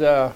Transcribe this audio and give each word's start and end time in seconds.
uh, 0.00 0.32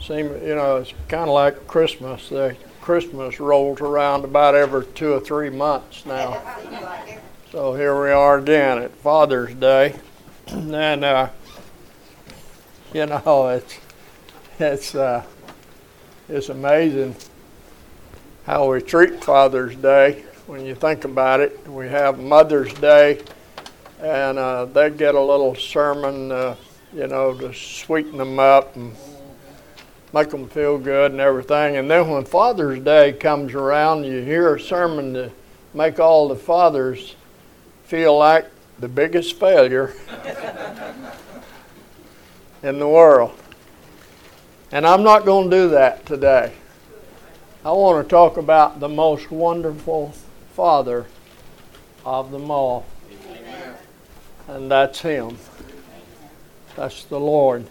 seem 0.00 0.26
you 0.44 0.56
know 0.56 0.78
it's 0.78 0.92
kind 1.06 1.28
of 1.28 1.34
like 1.34 1.68
Christmas. 1.68 2.28
The 2.28 2.56
Christmas 2.80 3.38
rolls 3.38 3.80
around 3.80 4.24
about 4.24 4.56
every 4.56 4.84
two 4.84 5.12
or 5.12 5.20
three 5.20 5.48
months 5.48 6.04
now. 6.04 6.42
So 7.52 7.72
here 7.74 8.02
we 8.02 8.10
are 8.10 8.38
again 8.38 8.78
at 8.78 8.90
Father's 8.96 9.54
Day, 9.54 9.94
and 10.48 11.04
uh, 11.04 11.28
you 12.92 13.06
know 13.06 13.46
it's 13.50 13.78
it's 14.58 14.94
uh, 14.96 15.24
it's 16.28 16.48
amazing 16.48 17.14
how 18.44 18.72
we 18.72 18.82
treat 18.82 19.22
Father's 19.22 19.76
Day 19.76 20.24
when 20.48 20.66
you 20.66 20.74
think 20.74 21.04
about 21.04 21.38
it. 21.38 21.68
We 21.68 21.86
have 21.90 22.18
Mother's 22.18 22.74
Day, 22.74 23.22
and 24.00 24.36
uh, 24.36 24.64
they 24.64 24.90
get 24.90 25.14
a 25.14 25.22
little 25.22 25.54
sermon. 25.54 26.56
You 26.94 27.08
know, 27.08 27.34
to 27.34 27.52
sweeten 27.52 28.18
them 28.18 28.38
up 28.38 28.76
and 28.76 28.94
make 30.12 30.30
them 30.30 30.48
feel 30.48 30.78
good 30.78 31.10
and 31.10 31.20
everything. 31.20 31.76
And 31.76 31.90
then 31.90 32.08
when 32.08 32.24
Father's 32.24 32.78
Day 32.78 33.12
comes 33.12 33.52
around, 33.52 34.04
you 34.04 34.20
hear 34.20 34.54
a 34.54 34.60
sermon 34.60 35.12
to 35.14 35.32
make 35.74 35.98
all 35.98 36.28
the 36.28 36.36
fathers 36.36 37.16
feel 37.84 38.16
like 38.16 38.46
the 38.78 38.86
biggest 38.86 39.38
failure 39.40 39.92
in 42.62 42.78
the 42.78 42.88
world. 42.88 43.36
And 44.70 44.86
I'm 44.86 45.02
not 45.02 45.24
going 45.24 45.50
to 45.50 45.56
do 45.56 45.68
that 45.70 46.06
today. 46.06 46.52
I 47.64 47.72
want 47.72 48.04
to 48.04 48.08
talk 48.08 48.36
about 48.36 48.78
the 48.78 48.88
most 48.88 49.32
wonderful 49.32 50.14
Father 50.52 51.06
of 52.04 52.30
them 52.30 52.52
all. 52.52 52.86
Amen. 53.10 53.74
And 54.46 54.70
that's 54.70 55.00
Him. 55.00 55.38
That's 56.76 57.04
the 57.04 57.20
Lord. 57.20 57.66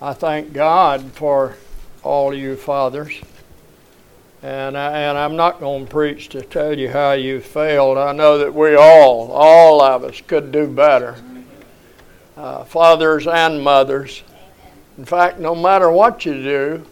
I 0.00 0.12
thank 0.12 0.52
God 0.52 1.12
for 1.12 1.56
all 2.02 2.32
you 2.32 2.56
fathers. 2.56 3.20
And, 4.42 4.78
I, 4.78 5.00
and 5.00 5.18
I'm 5.18 5.36
not 5.36 5.60
going 5.60 5.84
to 5.84 5.90
preach 5.90 6.28
to 6.30 6.42
tell 6.42 6.78
you 6.78 6.88
how 6.88 7.12
you 7.12 7.40
failed. 7.40 7.98
I 7.98 8.12
know 8.12 8.38
that 8.38 8.54
we 8.54 8.76
all, 8.76 9.30
all 9.32 9.82
of 9.82 10.04
us, 10.04 10.20
could 10.26 10.52
do 10.52 10.66
better. 10.66 11.16
Uh, 12.36 12.64
fathers 12.64 13.26
and 13.26 13.60
mothers. 13.60 14.22
In 14.96 15.04
fact, 15.04 15.38
no 15.38 15.54
matter 15.54 15.90
what 15.90 16.24
you 16.24 16.34
do, 16.34 16.86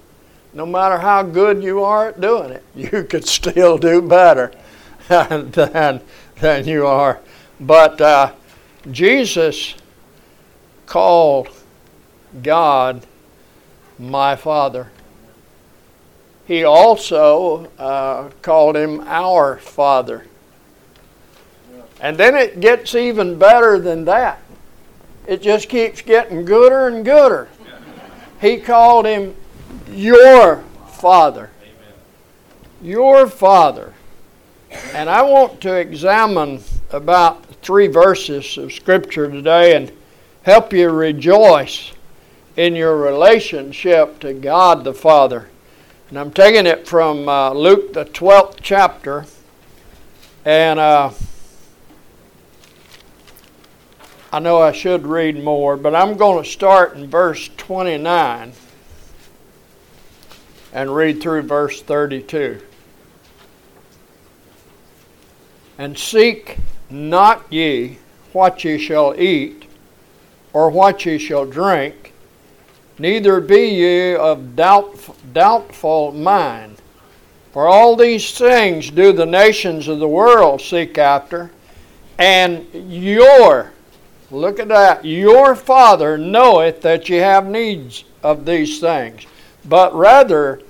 no 0.53 0.67
matter 0.67 0.99
how 0.99 1.23
good 1.23 1.63
you 1.63 1.83
are 1.85 2.09
at 2.09 2.21
doing 2.21 2.51
it, 2.51 2.65
you 2.75 3.05
could 3.05 3.27
still 3.27 3.79
do 3.79 4.03
better 4.03 4.53
than, 5.09 6.01
than 6.41 6.67
you 6.67 6.87
are. 6.87 7.21
But 7.61 8.01
uh, 8.01 8.33
Jesus 8.91 9.75
called 10.89 11.51
God 12.43 13.07
my 13.99 14.35
Father. 14.35 14.91
He 16.47 16.65
also 16.65 17.67
uh, 17.79 18.31
called 18.41 18.75
him 18.75 19.01
our 19.07 19.59
Father. 19.59 20.25
And 22.01 22.17
then 22.17 22.35
it 22.35 22.61
gets 22.61 22.95
even 22.95 23.39
better 23.39 23.79
than 23.79 24.07
that. 24.07 24.41
It 25.27 25.43
just 25.43 25.69
keeps 25.69 26.01
getting 26.01 26.47
gooder 26.47 26.89
and 26.89 27.05
gooder. 27.05 27.49
He 28.41 28.57
called 28.59 29.05
him 29.05 29.35
your 29.91 30.65
Father. 30.87 31.51
Your 32.81 33.27
Father. 33.27 33.93
And 34.95 35.11
I 35.11 35.21
want 35.23 35.61
to 35.63 35.75
examine 35.75 36.63
about 36.91 37.45
three 37.57 37.89
verses 37.89 38.57
of 38.57 38.73
Scripture 38.73 39.31
today 39.31 39.77
and 39.77 39.93
help 40.49 40.73
you 40.73 40.89
rejoice 40.89 41.93
in 42.57 42.75
your 42.75 42.97
relationship 42.97 44.19
to 44.19 44.33
God 44.33 44.83
the 44.83 44.95
Father. 44.95 45.47
And 46.09 46.19
I'm 46.19 46.31
taking 46.31 46.65
it 46.65 46.89
from 46.89 47.29
uh, 47.29 47.53
Luke, 47.53 47.93
the 47.93 48.07
12th 48.07 48.61
chapter. 48.63 49.27
And 50.47 50.81
uh, 50.81 51.11
I 54.33 54.39
know 54.39 54.59
I 54.59 54.73
should 54.73 55.07
read 55.07 55.45
more, 55.45 55.77
but 55.77 55.95
I'm 55.95 56.17
going 56.17 56.43
to 56.43 56.49
start 56.49 56.97
in 56.97 57.11
verse 57.11 57.51
29 57.59 58.53
and 60.73 60.97
read 60.97 61.21
through 61.21 61.43
verse 61.43 61.83
32. 61.83 62.63
And 65.77 65.99
seek 65.99 66.57
not 66.89 67.53
ye 67.53 67.99
what 68.33 68.65
ye 68.65 68.79
shall 68.79 69.15
eat 69.21 69.68
or 70.53 70.71
what 70.71 71.05
ye 71.07 71.19
shall 71.19 71.47
drink, 71.47 72.13
neither 72.99 73.41
be 73.41 73.69
ye 73.69 74.15
of 74.15 74.57
doubt, 74.57 74.99
doubtful 75.33 76.13
mind. 76.13 76.81
For 77.53 77.67
all 77.67 77.97
these 77.97 78.37
things 78.37 78.91
do 78.91 79.13
the 79.13 79.27
nations 79.27 79.89
of 79.89 79.99
the 79.99 80.09
world 80.09 80.61
seek 80.61 80.99
after, 80.99 81.51
and 82.19 82.67
your, 82.73 83.73
look 84.31 84.59
at 84.59 84.69
that, 84.69 85.05
your 85.05 85.55
Father 85.55 86.19
knoweth 86.19 86.83
that 86.83 87.09
ye 87.09 87.17
have 87.17 87.47
needs 87.47 88.05
of 88.23 88.45
these 88.45 88.81
things. 88.81 89.27
But 89.65 89.95
rather, 89.95 90.61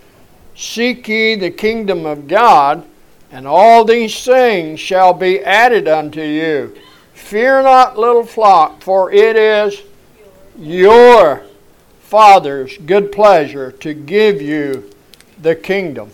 seek 0.55 1.09
ye 1.09 1.35
the 1.35 1.51
kingdom 1.51 2.05
of 2.05 2.29
God, 2.29 2.85
and 3.31 3.47
all 3.47 3.85
these 3.85 4.25
things 4.25 4.81
shall 4.81 5.13
be 5.13 5.41
added 5.41 5.89
unto 5.89 6.23
you. 6.23 6.77
Fear 7.29 7.65
not, 7.65 7.99
little 7.99 8.25
flock, 8.25 8.81
for 8.81 9.13
it 9.13 9.37
is 9.37 9.83
your 10.59 11.43
Father's 12.01 12.79
good 12.79 13.13
pleasure 13.13 13.71
to 13.71 13.93
give 13.93 14.41
you 14.41 14.91
the 15.43 15.55
kingdom. 15.55 16.11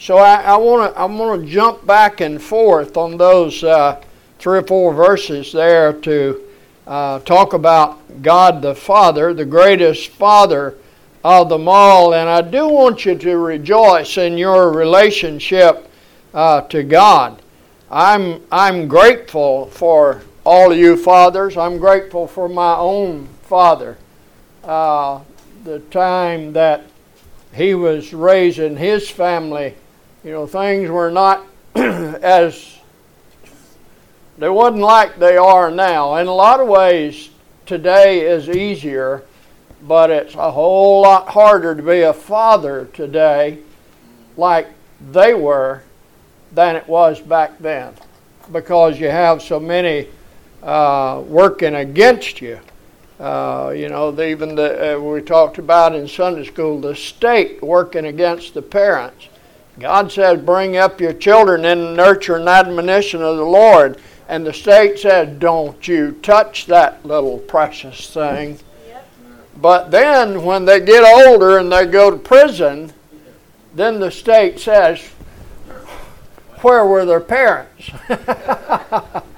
So 0.00 0.16
I 0.16 0.56
want 0.56 0.94
to 0.94 0.98
I 0.98 1.04
want 1.04 1.42
to 1.42 1.46
jump 1.46 1.86
back 1.86 2.22
and 2.22 2.40
forth 2.40 2.96
on 2.96 3.18
those 3.18 3.62
uh, 3.62 4.02
three 4.38 4.60
or 4.60 4.62
four 4.62 4.94
verses 4.94 5.52
there 5.52 5.92
to 5.92 6.42
uh, 6.86 7.18
talk 7.18 7.52
about 7.52 8.22
God 8.22 8.62
the 8.62 8.74
Father, 8.74 9.34
the 9.34 9.44
greatest 9.44 10.12
Father 10.12 10.76
of 11.22 11.50
them 11.50 11.68
all, 11.68 12.14
and 12.14 12.26
I 12.26 12.40
do 12.40 12.66
want 12.68 13.04
you 13.04 13.14
to 13.18 13.36
rejoice 13.36 14.16
in 14.16 14.38
your 14.38 14.72
relationship 14.72 15.90
uh, 16.32 16.62
to 16.62 16.82
God. 16.82 17.42
I'm 17.90 18.40
I'm 18.50 18.88
grateful 18.88 19.66
for 19.66 20.22
all 20.44 20.70
of 20.70 20.78
you 20.78 20.96
fathers. 20.96 21.56
I'm 21.56 21.78
grateful 21.78 22.26
for 22.26 22.48
my 22.48 22.76
own 22.76 23.26
father. 23.42 23.96
Uh, 24.62 25.20
the 25.64 25.80
time 25.80 26.52
that 26.52 26.84
he 27.54 27.74
was 27.74 28.12
raising 28.12 28.76
his 28.76 29.08
family, 29.08 29.74
you 30.22 30.32
know, 30.32 30.46
things 30.46 30.90
were 30.90 31.10
not 31.10 31.46
as 31.74 32.78
they 34.36 34.48
wasn't 34.48 34.82
like 34.82 35.18
they 35.18 35.36
are 35.36 35.70
now. 35.70 36.16
In 36.16 36.26
a 36.26 36.34
lot 36.34 36.60
of 36.60 36.68
ways, 36.68 37.30
today 37.66 38.20
is 38.20 38.48
easier, 38.48 39.22
but 39.82 40.10
it's 40.10 40.34
a 40.34 40.50
whole 40.50 41.02
lot 41.02 41.28
harder 41.28 41.74
to 41.74 41.82
be 41.82 42.00
a 42.00 42.12
father 42.12 42.86
today, 42.92 43.58
like 44.36 44.68
they 45.12 45.34
were, 45.34 45.82
than 46.52 46.76
it 46.76 46.86
was 46.88 47.20
back 47.20 47.58
then, 47.58 47.94
because 48.50 48.98
you 48.98 49.08
have 49.08 49.40
so 49.40 49.60
many 49.60 50.08
uh, 50.64 51.22
working 51.26 51.74
against 51.74 52.40
you. 52.40 52.58
Uh, 53.20 53.72
you 53.76 53.88
know, 53.88 54.18
even 54.20 54.56
the, 54.56 54.96
uh, 54.96 54.98
we 54.98 55.20
talked 55.20 55.58
about 55.58 55.94
in 55.94 56.08
Sunday 56.08 56.44
school 56.44 56.80
the 56.80 56.96
state 56.96 57.62
working 57.62 58.06
against 58.06 58.54
the 58.54 58.62
parents. 58.62 59.28
God 59.78 60.10
says, 60.10 60.40
bring 60.40 60.76
up 60.76 61.00
your 61.00 61.12
children 61.12 61.64
in 61.64 61.80
the 61.80 61.92
nurture 61.92 62.36
and 62.36 62.48
admonition 62.48 63.22
of 63.22 63.36
the 63.36 63.44
Lord. 63.44 64.00
And 64.28 64.46
the 64.46 64.52
state 64.52 64.98
says, 64.98 65.38
don't 65.38 65.86
you 65.86 66.12
touch 66.22 66.66
that 66.66 67.04
little 67.04 67.38
precious 67.38 68.12
thing. 68.12 68.58
But 69.56 69.90
then 69.90 70.44
when 70.44 70.64
they 70.64 70.80
get 70.80 71.04
older 71.04 71.58
and 71.58 71.70
they 71.70 71.86
go 71.86 72.10
to 72.10 72.16
prison, 72.16 72.92
then 73.74 74.00
the 74.00 74.10
state 74.10 74.58
says, 74.58 75.00
where 76.62 76.86
were 76.86 77.04
their 77.04 77.20
parents? 77.20 77.90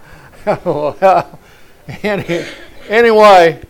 well, 0.64 1.40
any, 2.04 2.44
anyway, 2.88 3.60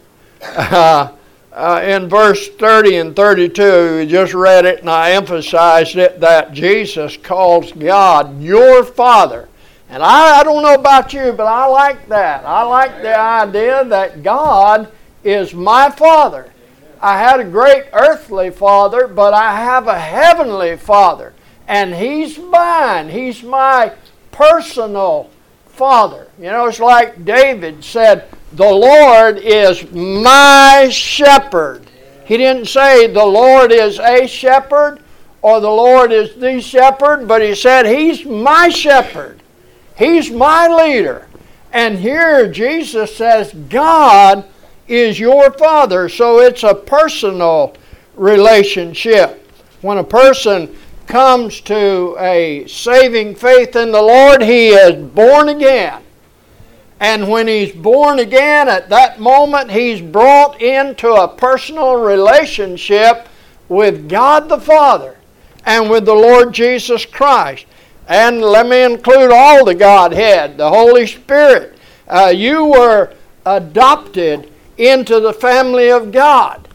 uh, 0.42 1.10
uh, 1.52 1.80
in 1.82 2.06
verse 2.06 2.48
30 2.48 2.96
and 2.96 3.16
32, 3.16 3.96
we 3.96 4.06
just 4.06 4.34
read 4.34 4.66
it 4.66 4.80
and 4.80 4.90
I 4.90 5.12
emphasized 5.12 5.96
it 5.96 6.20
that 6.20 6.52
Jesus 6.52 7.16
calls 7.16 7.72
God 7.72 8.42
your 8.42 8.84
Father. 8.84 9.48
And 9.88 10.02
I, 10.02 10.40
I 10.40 10.42
don't 10.42 10.62
know 10.62 10.74
about 10.74 11.14
you, 11.14 11.32
but 11.32 11.46
I 11.46 11.64
like 11.66 12.08
that. 12.08 12.44
I 12.44 12.62
like 12.64 13.00
the 13.00 13.18
idea 13.18 13.82
that 13.86 14.22
God 14.22 14.92
is 15.24 15.54
my 15.54 15.88
Father. 15.88 16.52
I 17.00 17.18
had 17.18 17.40
a 17.40 17.44
great 17.44 17.84
earthly 17.94 18.50
father, 18.50 19.06
but 19.06 19.32
I 19.32 19.56
have 19.56 19.86
a 19.86 19.98
heavenly 19.98 20.76
father. 20.76 21.32
And 21.68 21.94
he's 21.94 22.38
mine. 22.38 23.08
He's 23.08 23.42
my 23.42 23.92
personal 24.30 25.30
father. 25.76 26.28
You 26.38 26.46
know, 26.46 26.66
it's 26.66 26.80
like 26.80 27.24
David 27.24 27.84
said, 27.84 28.28
the 28.52 28.64
Lord 28.64 29.38
is 29.38 29.90
my 29.92 30.88
shepherd. 30.90 31.82
He 32.24 32.36
didn't 32.36 32.66
say 32.66 33.06
the 33.06 33.24
Lord 33.24 33.70
is 33.70 33.98
a 34.00 34.26
shepherd 34.26 35.00
or 35.42 35.60
the 35.60 35.70
Lord 35.70 36.10
is 36.10 36.34
the 36.34 36.60
shepherd, 36.60 37.28
but 37.28 37.42
he 37.42 37.54
said 37.54 37.86
he's 37.86 38.24
my 38.24 38.68
shepherd. 38.68 39.42
He's 39.96 40.30
my 40.30 40.66
leader. 40.66 41.28
And 41.72 41.98
here 41.98 42.50
Jesus 42.50 43.14
says 43.14 43.52
God 43.68 44.44
is 44.88 45.20
your 45.20 45.52
father. 45.52 46.08
So 46.08 46.40
it's 46.40 46.62
a 46.62 46.74
personal 46.74 47.74
relationship. 48.14 49.42
When 49.82 49.98
a 49.98 50.04
person 50.04 50.74
comes 51.06 51.60
to 51.62 52.16
a 52.18 52.66
saving 52.66 53.34
faith 53.34 53.76
in 53.76 53.92
the 53.92 54.02
Lord, 54.02 54.42
he 54.42 54.68
is 54.68 54.94
born 55.12 55.48
again. 55.48 56.02
And 56.98 57.28
when 57.28 57.46
he's 57.46 57.72
born 57.72 58.18
again, 58.18 58.68
at 58.68 58.88
that 58.88 59.20
moment, 59.20 59.70
he's 59.70 60.00
brought 60.00 60.60
into 60.62 61.12
a 61.12 61.28
personal 61.28 61.96
relationship 61.96 63.28
with 63.68 64.08
God 64.08 64.48
the 64.48 64.58
Father 64.58 65.16
and 65.64 65.90
with 65.90 66.06
the 66.06 66.14
Lord 66.14 66.54
Jesus 66.54 67.04
Christ. 67.04 67.66
And 68.08 68.40
let 68.40 68.66
me 68.66 68.84
include 68.84 69.30
all 69.30 69.64
the 69.64 69.74
Godhead, 69.74 70.56
the 70.56 70.68
Holy 70.68 71.06
Spirit. 71.06 71.76
Uh, 72.08 72.32
you 72.34 72.64
were 72.64 73.12
adopted 73.44 74.50
into 74.78 75.20
the 75.20 75.32
family 75.32 75.90
of 75.90 76.12
God. 76.12 76.65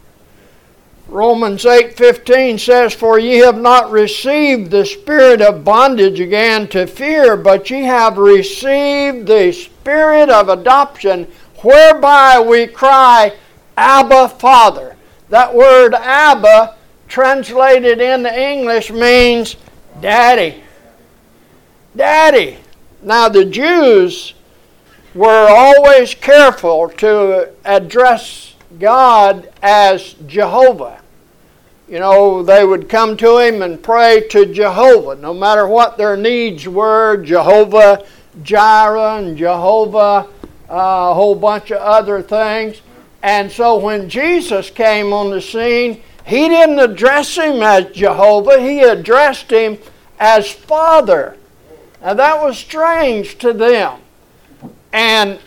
Romans 1.12 1.66
8:15 1.66 2.58
says 2.58 2.94
for 2.94 3.18
ye 3.18 3.36
have 3.40 3.60
not 3.60 3.90
received 3.90 4.70
the 4.70 4.86
spirit 4.86 5.42
of 5.42 5.62
bondage 5.62 6.18
again 6.18 6.66
to 6.68 6.86
fear 6.86 7.36
but 7.36 7.68
ye 7.68 7.82
have 7.82 8.16
received 8.16 9.26
the 9.26 9.52
spirit 9.52 10.30
of 10.30 10.48
adoption 10.48 11.30
whereby 11.58 12.40
we 12.40 12.66
cry 12.66 13.30
abba 13.76 14.26
father 14.26 14.96
that 15.28 15.54
word 15.54 15.92
abba 15.92 16.76
translated 17.08 18.00
into 18.00 18.34
English 18.34 18.90
means 18.90 19.56
daddy. 20.00 20.62
Daddy. 21.94 22.56
Now 23.02 23.28
the 23.28 23.44
Jews 23.44 24.32
were 25.14 25.46
always 25.46 26.14
careful 26.14 26.88
to 26.88 27.50
address 27.66 28.54
God 28.78 29.50
as 29.62 30.14
Jehovah 30.26 31.01
you 31.88 31.98
know, 31.98 32.42
they 32.42 32.64
would 32.64 32.88
come 32.88 33.16
to 33.18 33.38
him 33.38 33.62
and 33.62 33.82
pray 33.82 34.26
to 34.30 34.46
Jehovah, 34.46 35.20
no 35.20 35.34
matter 35.34 35.66
what 35.66 35.98
their 35.98 36.16
needs 36.16 36.66
were 36.66 37.16
Jehovah 37.18 38.04
Jireh 38.42 39.18
and 39.18 39.36
Jehovah, 39.36 40.28
uh, 40.70 41.10
a 41.10 41.14
whole 41.14 41.34
bunch 41.34 41.70
of 41.70 41.78
other 41.78 42.22
things. 42.22 42.80
And 43.22 43.50
so 43.50 43.76
when 43.76 44.08
Jesus 44.08 44.70
came 44.70 45.12
on 45.12 45.30
the 45.30 45.40
scene, 45.40 46.02
he 46.26 46.48
didn't 46.48 46.78
address 46.78 47.36
him 47.36 47.62
as 47.62 47.92
Jehovah, 47.92 48.60
he 48.60 48.80
addressed 48.80 49.50
him 49.50 49.78
as 50.18 50.50
Father. 50.50 51.36
Now 52.00 52.14
that 52.14 52.42
was 52.42 52.58
strange 52.58 53.38
to 53.38 53.52
them. 53.52 54.00
And 54.92 55.38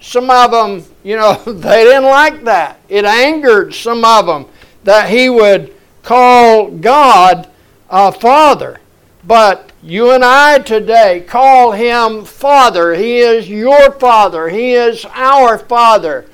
some 0.00 0.30
of 0.30 0.50
them, 0.50 0.84
you 1.02 1.16
know, 1.16 1.34
they 1.46 1.84
didn't 1.84 2.04
like 2.04 2.44
that. 2.44 2.78
It 2.88 3.04
angered 3.04 3.74
some 3.74 4.04
of 4.04 4.26
them 4.26 4.46
that 4.84 5.10
he 5.10 5.28
would 5.28 5.74
call 6.02 6.70
God 6.70 7.48
a 7.90 8.12
Father. 8.12 8.80
But 9.26 9.72
you 9.82 10.12
and 10.12 10.24
I 10.24 10.58
today 10.58 11.24
call 11.26 11.72
him 11.72 12.24
Father. 12.24 12.94
He 12.94 13.18
is 13.18 13.48
your 13.48 13.92
Father. 13.92 14.48
He 14.48 14.74
is 14.74 15.04
our 15.06 15.58
Father 15.58 16.26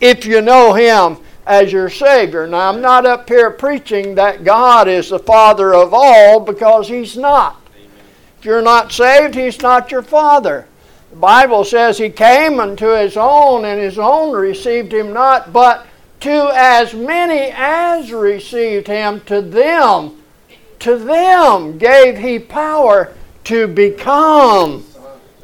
if 0.00 0.24
you 0.24 0.40
know 0.40 0.74
him 0.74 1.18
as 1.48 1.72
your 1.72 1.88
Savior. 1.88 2.46
Now, 2.46 2.68
I'm 2.68 2.82
not 2.82 3.06
up 3.06 3.26
here 3.26 3.50
preaching 3.50 4.14
that 4.16 4.44
God 4.44 4.86
is 4.86 5.08
the 5.08 5.18
Father 5.18 5.74
of 5.74 5.94
all 5.94 6.38
because 6.38 6.86
He's 6.86 7.16
not. 7.16 7.60
If 8.38 8.44
you're 8.44 8.62
not 8.62 8.92
saved, 8.92 9.34
He's 9.34 9.60
not 9.60 9.90
your 9.90 10.02
Father. 10.02 10.66
The 11.10 11.16
Bible 11.16 11.64
says 11.64 11.96
He 11.96 12.10
came 12.10 12.60
unto 12.60 12.88
His 12.88 13.16
own, 13.16 13.64
and 13.64 13.80
His 13.80 13.98
own 13.98 14.36
received 14.36 14.92
Him 14.92 15.14
not, 15.14 15.52
but 15.52 15.86
to 16.20 16.50
as 16.54 16.94
many 16.94 17.52
as 17.54 18.12
received 18.12 18.86
him, 18.86 19.20
to 19.22 19.40
them, 19.40 20.22
to 20.80 20.96
them 20.96 21.78
gave 21.78 22.18
he 22.18 22.38
power 22.38 23.12
to 23.44 23.66
become 23.68 24.84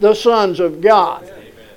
the 0.01 0.15
sons 0.15 0.61
of 0.61 0.81
God. 0.81 1.31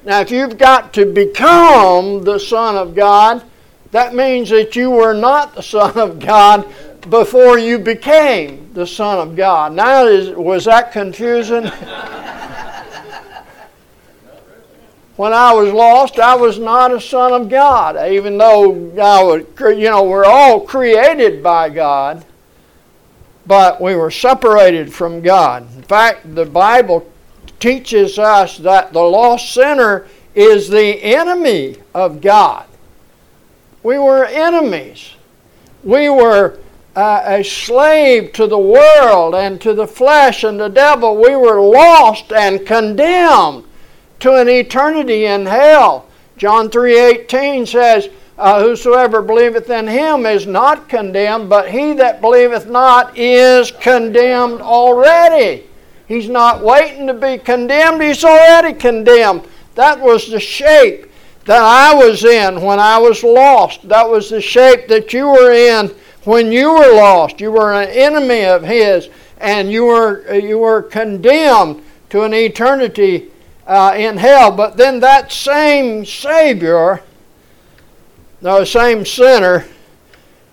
Now, 0.03 0.21
if 0.21 0.31
you've 0.31 0.57
got 0.57 0.93
to 0.93 1.05
become 1.05 2.23
the 2.23 2.39
Son 2.39 2.77
of 2.77 2.95
God, 2.95 3.43
that 3.91 4.15
means 4.15 4.49
that 4.49 4.75
you 4.75 4.89
were 4.89 5.13
not 5.13 5.53
the 5.53 5.61
Son 5.61 5.97
of 5.97 6.19
God 6.19 6.65
before 7.09 7.59
you 7.59 7.77
became 7.77 8.73
the 8.73 8.87
Son 8.87 9.19
of 9.19 9.35
God. 9.35 9.73
Now, 9.73 10.05
is, 10.05 10.29
was 10.29 10.65
that 10.65 10.91
confusing? 10.91 11.69
When 15.17 15.33
I 15.33 15.51
was 15.51 15.73
lost, 15.73 16.19
I 16.19 16.35
was 16.35 16.59
not 16.59 16.93
a 16.93 17.01
son 17.01 17.33
of 17.33 17.49
God, 17.49 17.97
even 18.11 18.37
though 18.37 18.71
I 19.01 19.23
was, 19.23 19.43
you 19.59 19.89
know, 19.89 20.03
we're 20.03 20.25
all 20.25 20.61
created 20.61 21.41
by 21.41 21.69
God, 21.69 22.23
but 23.47 23.81
we 23.81 23.95
were 23.95 24.11
separated 24.11 24.93
from 24.93 25.21
God. 25.21 25.67
In 25.75 25.81
fact, 25.81 26.35
the 26.35 26.45
Bible 26.45 27.11
teaches 27.59 28.19
us 28.19 28.59
that 28.59 28.93
the 28.93 29.01
lost 29.01 29.53
sinner 29.53 30.07
is 30.35 30.69
the 30.69 31.03
enemy 31.03 31.77
of 31.95 32.21
God. 32.21 32.67
We 33.81 33.97
were 33.97 34.25
enemies. 34.25 35.15
We 35.83 36.09
were 36.09 36.59
uh, 36.95 37.23
a 37.25 37.43
slave 37.43 38.33
to 38.33 38.45
the 38.45 38.57
world 38.57 39.33
and 39.33 39.59
to 39.61 39.73
the 39.73 39.87
flesh 39.87 40.43
and 40.43 40.59
the 40.59 40.67
devil. 40.67 41.15
We 41.15 41.35
were 41.35 41.59
lost 41.59 42.31
and 42.31 42.67
condemned 42.67 43.66
to 44.19 44.35
an 44.35 44.49
eternity 44.49 45.25
in 45.25 45.45
hell. 45.45 46.05
John 46.37 46.69
3:18 46.69 47.65
says, 47.65 48.09
uh, 48.37 48.61
"Whosoever 48.61 49.21
believeth 49.21 49.69
in 49.69 49.87
him 49.87 50.25
is 50.25 50.45
not 50.45 50.89
condemned, 50.89 51.49
but 51.49 51.69
he 51.69 51.93
that 51.93 52.21
believeth 52.21 52.67
not 52.67 53.17
is 53.17 53.71
condemned 53.71 54.61
already." 54.61 55.63
He's 56.07 56.29
not 56.29 56.63
waiting 56.63 57.07
to 57.07 57.13
be 57.13 57.37
condemned, 57.37 58.01
he's 58.01 58.23
already 58.23 58.73
condemned. 58.73 59.41
That 59.75 59.99
was 59.99 60.29
the 60.29 60.39
shape 60.39 61.11
that 61.45 61.61
I 61.61 61.93
was 61.93 62.23
in 62.23 62.61
when 62.61 62.79
I 62.79 62.97
was 62.97 63.23
lost. 63.23 63.87
That 63.87 64.09
was 64.09 64.29
the 64.29 64.41
shape 64.41 64.87
that 64.87 65.11
you 65.13 65.27
were 65.27 65.51
in 65.51 65.91
when 66.23 66.51
you 66.51 66.73
were 66.73 66.93
lost. 66.93 67.41
You 67.41 67.51
were 67.51 67.73
an 67.73 67.89
enemy 67.89 68.45
of 68.45 68.63
his 68.63 69.09
and 69.39 69.71
you 69.71 69.85
were 69.85 70.33
you 70.33 70.57
were 70.57 70.81
condemned 70.81 71.83
to 72.09 72.23
an 72.23 72.33
eternity 72.33 73.29
uh, 73.67 73.93
in 73.95 74.17
hell. 74.17 74.51
But 74.51 74.77
then 74.77 75.01
that 75.01 75.31
same 75.31 76.05
Savior, 76.05 77.03
the 78.41 78.65
same 78.65 79.05
sinner, 79.05 79.65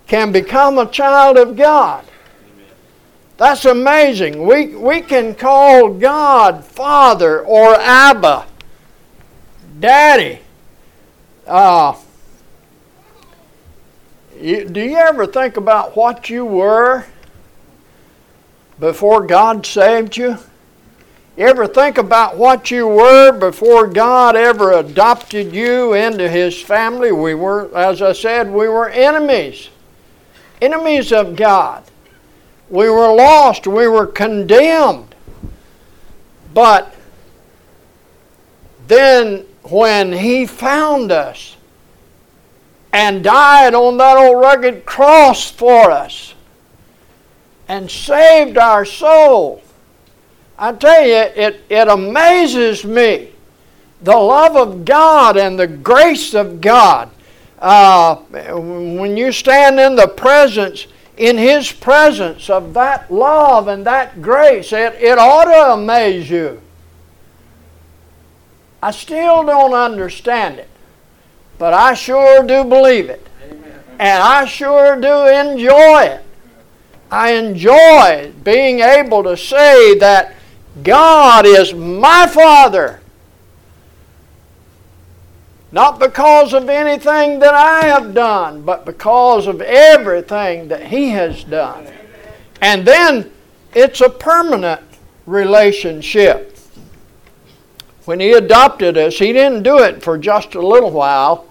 can 0.06 0.32
become 0.32 0.78
a 0.78 0.90
child 0.90 1.38
of 1.38 1.56
God. 1.56 2.04
That's 3.36 3.64
amazing. 3.64 4.46
We, 4.46 4.76
we 4.76 5.00
can 5.00 5.34
call 5.34 5.94
God 5.94 6.64
Father 6.64 7.42
or 7.42 7.74
Abba, 7.74 8.46
Daddy. 9.80 10.40
Uh, 11.46 11.96
you, 14.40 14.68
do 14.68 14.80
you 14.80 14.96
ever 14.96 15.26
think 15.26 15.56
about 15.56 15.96
what 15.96 16.30
you 16.30 16.44
were 16.44 17.06
before 18.78 19.26
God 19.26 19.66
saved 19.66 20.16
you? 20.16 20.38
You 21.36 21.46
ever 21.48 21.66
think 21.66 21.98
about 21.98 22.36
what 22.36 22.70
you 22.70 22.86
were 22.86 23.32
before 23.32 23.88
God 23.88 24.36
ever 24.36 24.70
adopted 24.70 25.52
you 25.52 25.92
into 25.92 26.28
His 26.28 26.60
family? 26.62 27.10
We 27.10 27.34
were, 27.34 27.76
as 27.76 28.00
I 28.00 28.12
said, 28.12 28.52
we 28.52 28.68
were 28.68 28.88
enemies, 28.88 29.68
enemies 30.62 31.12
of 31.12 31.34
God. 31.34 31.82
We 32.70 32.88
were 32.88 33.12
lost, 33.12 33.66
we 33.66 33.88
were 33.88 34.06
condemned. 34.06 35.16
But 36.52 36.94
then 38.86 39.44
when 39.64 40.12
He 40.12 40.46
found 40.46 41.10
us 41.10 41.56
and 42.92 43.24
died 43.24 43.74
on 43.74 43.96
that 43.96 44.16
old 44.16 44.40
rugged 44.40 44.86
cross 44.86 45.50
for 45.50 45.90
us 45.90 46.34
and 47.66 47.90
saved 47.90 48.56
our 48.56 48.84
soul, 48.84 49.63
I 50.58 50.72
tell 50.72 51.04
you, 51.04 51.14
it, 51.14 51.64
it 51.68 51.88
amazes 51.88 52.84
me 52.84 53.30
the 54.02 54.16
love 54.16 54.56
of 54.56 54.84
God 54.84 55.36
and 55.36 55.58
the 55.58 55.66
grace 55.66 56.34
of 56.34 56.60
God. 56.60 57.10
Uh, 57.58 58.16
when 58.16 59.16
you 59.16 59.32
stand 59.32 59.80
in 59.80 59.96
the 59.96 60.06
presence, 60.08 60.86
in 61.16 61.38
His 61.38 61.72
presence 61.72 62.50
of 62.50 62.74
that 62.74 63.10
love 63.10 63.68
and 63.68 63.86
that 63.86 64.20
grace, 64.20 64.72
it, 64.72 64.94
it 65.00 65.18
ought 65.18 65.44
to 65.44 65.72
amaze 65.72 66.28
you. 66.28 66.60
I 68.82 68.90
still 68.90 69.44
don't 69.44 69.72
understand 69.72 70.58
it. 70.58 70.68
but 71.58 71.72
I 71.72 71.94
sure 71.94 72.42
do 72.42 72.64
believe 72.64 73.08
it. 73.08 73.26
And 73.98 74.22
I 74.22 74.44
sure 74.44 75.00
do 75.00 75.26
enjoy 75.26 76.02
it. 76.02 76.22
I 77.10 77.32
enjoy 77.32 78.32
being 78.42 78.80
able 78.80 79.22
to 79.22 79.36
say 79.36 79.96
that 79.98 80.34
God 80.82 81.46
is 81.46 81.72
my 81.72 82.26
Father. 82.26 83.00
Not 85.70 85.98
because 85.98 86.52
of 86.52 86.68
anything 86.68 87.40
that 87.40 87.54
I 87.54 87.86
have 87.86 88.14
done, 88.14 88.62
but 88.62 88.84
because 88.84 89.46
of 89.46 89.60
everything 89.60 90.68
that 90.68 90.86
He 90.86 91.10
has 91.10 91.44
done. 91.44 91.86
And 92.60 92.86
then 92.86 93.32
it's 93.74 94.00
a 94.00 94.08
permanent 94.08 94.82
relationship. 95.26 96.56
When 98.04 98.20
He 98.20 98.32
adopted 98.32 98.96
us, 98.96 99.18
He 99.18 99.32
didn't 99.32 99.64
do 99.64 99.78
it 99.78 100.02
for 100.02 100.16
just 100.16 100.54
a 100.54 100.64
little 100.64 100.90
while, 100.90 101.46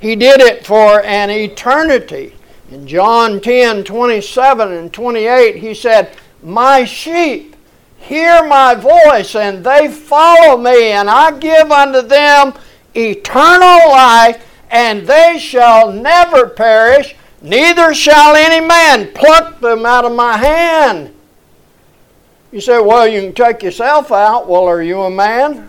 He 0.00 0.16
did 0.16 0.40
it 0.40 0.66
for 0.66 1.02
an 1.02 1.30
eternity. 1.30 2.34
In 2.70 2.86
John 2.86 3.40
10 3.40 3.84
27 3.84 4.72
and 4.72 4.92
28, 4.92 5.56
He 5.56 5.74
said, 5.74 6.14
My 6.42 6.84
sheep 6.84 7.56
hear 8.00 8.44
my 8.46 8.74
voice, 8.74 9.34
and 9.34 9.64
they 9.64 9.88
follow 9.88 10.56
me, 10.56 10.92
and 10.92 11.08
I 11.08 11.38
give 11.38 11.70
unto 11.70 12.02
them 12.02 12.54
eternal 12.94 13.90
life, 13.90 14.44
and 14.70 15.06
they 15.06 15.38
shall 15.38 15.92
never 15.92 16.48
perish, 16.48 17.14
neither 17.40 17.94
shall 17.94 18.34
any 18.34 18.64
man 18.66 19.12
pluck 19.14 19.60
them 19.60 19.86
out 19.86 20.04
of 20.04 20.12
my 20.12 20.36
hand. 20.36 21.14
You 22.52 22.60
say, 22.60 22.80
well, 22.80 23.06
you 23.06 23.20
can 23.20 23.32
take 23.32 23.62
yourself 23.62 24.10
out. 24.10 24.48
Well, 24.48 24.64
are 24.64 24.82
you 24.82 25.02
a 25.02 25.10
man? 25.10 25.68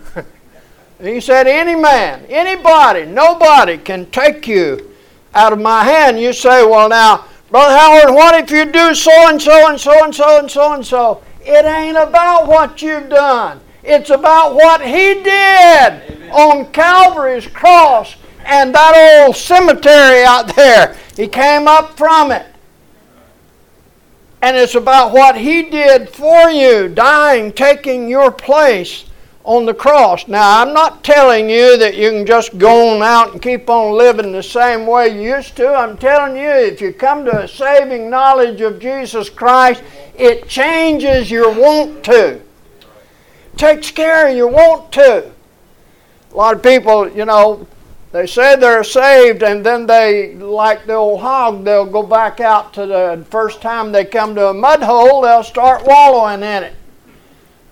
he 1.00 1.20
said, 1.20 1.46
any 1.46 1.76
man, 1.76 2.26
anybody, 2.28 3.06
nobody 3.06 3.78
can 3.78 4.10
take 4.10 4.48
you 4.48 4.90
out 5.32 5.52
of 5.52 5.60
my 5.60 5.84
hand. 5.84 6.18
You 6.18 6.32
say, 6.32 6.64
well, 6.66 6.88
now, 6.88 7.26
Brother 7.50 7.76
Howard, 7.76 8.14
what 8.14 8.34
if 8.42 8.50
you 8.50 8.64
do 8.64 8.94
so 8.94 9.12
and 9.28 9.40
so 9.40 9.68
and 9.68 9.78
so 9.78 10.04
and 10.04 10.14
so 10.14 10.38
and 10.38 10.50
so 10.50 10.72
and 10.72 10.84
so? 10.84 11.22
It 11.44 11.64
ain't 11.64 11.96
about 11.96 12.46
what 12.46 12.82
you've 12.82 13.08
done. 13.08 13.60
It's 13.82 14.10
about 14.10 14.54
what 14.54 14.80
He 14.80 15.14
did 15.22 15.26
Amen. 15.26 16.30
on 16.30 16.72
Calvary's 16.72 17.46
cross 17.46 18.16
and 18.44 18.74
that 18.74 19.24
old 19.26 19.36
cemetery 19.36 20.24
out 20.24 20.54
there. 20.54 20.96
He 21.16 21.28
came 21.28 21.66
up 21.66 21.96
from 21.96 22.30
it. 22.30 22.46
And 24.40 24.56
it's 24.56 24.74
about 24.74 25.12
what 25.12 25.36
He 25.36 25.62
did 25.62 26.08
for 26.08 26.50
you, 26.50 26.88
dying, 26.88 27.52
taking 27.52 28.08
your 28.08 28.30
place 28.30 29.04
on 29.44 29.66
the 29.66 29.74
cross. 29.74 30.28
Now, 30.28 30.60
I'm 30.60 30.72
not 30.72 31.02
telling 31.02 31.50
you 31.50 31.76
that 31.78 31.96
you 31.96 32.10
can 32.10 32.26
just 32.26 32.58
go 32.58 32.94
on 32.94 33.02
out 33.02 33.32
and 33.32 33.42
keep 33.42 33.68
on 33.68 33.96
living 33.96 34.32
the 34.32 34.42
same 34.42 34.86
way 34.86 35.08
you 35.08 35.36
used 35.36 35.56
to. 35.56 35.68
I'm 35.68 35.98
telling 35.98 36.36
you, 36.36 36.48
if 36.48 36.80
you 36.80 36.92
come 36.92 37.24
to 37.24 37.42
a 37.42 37.48
saving 37.48 38.08
knowledge 38.08 38.60
of 38.60 38.78
Jesus 38.78 39.28
Christ, 39.28 39.82
it 40.14 40.48
changes 40.48 41.30
your 41.30 41.52
want 41.52 42.04
to. 42.04 42.40
Takes 43.56 43.90
care 43.90 44.28
of 44.28 44.36
your 44.36 44.48
want 44.48 44.92
to. 44.92 45.30
A 46.32 46.36
lot 46.36 46.54
of 46.54 46.62
people, 46.62 47.10
you 47.10 47.24
know, 47.24 47.66
they 48.12 48.26
say 48.26 48.56
they're 48.56 48.84
saved 48.84 49.42
and 49.42 49.64
then 49.64 49.86
they, 49.86 50.34
like 50.34 50.86
the 50.86 50.94
old 50.94 51.20
hog, 51.20 51.64
they'll 51.64 51.86
go 51.86 52.02
back 52.02 52.40
out 52.40 52.74
to 52.74 52.86
the 52.86 53.26
first 53.28 53.60
time 53.60 53.90
they 53.90 54.04
come 54.04 54.34
to 54.34 54.48
a 54.48 54.54
mud 54.54 54.82
hole, 54.82 55.22
they'll 55.22 55.42
start 55.42 55.84
wallowing 55.84 56.42
in 56.42 56.62
it 56.62 56.76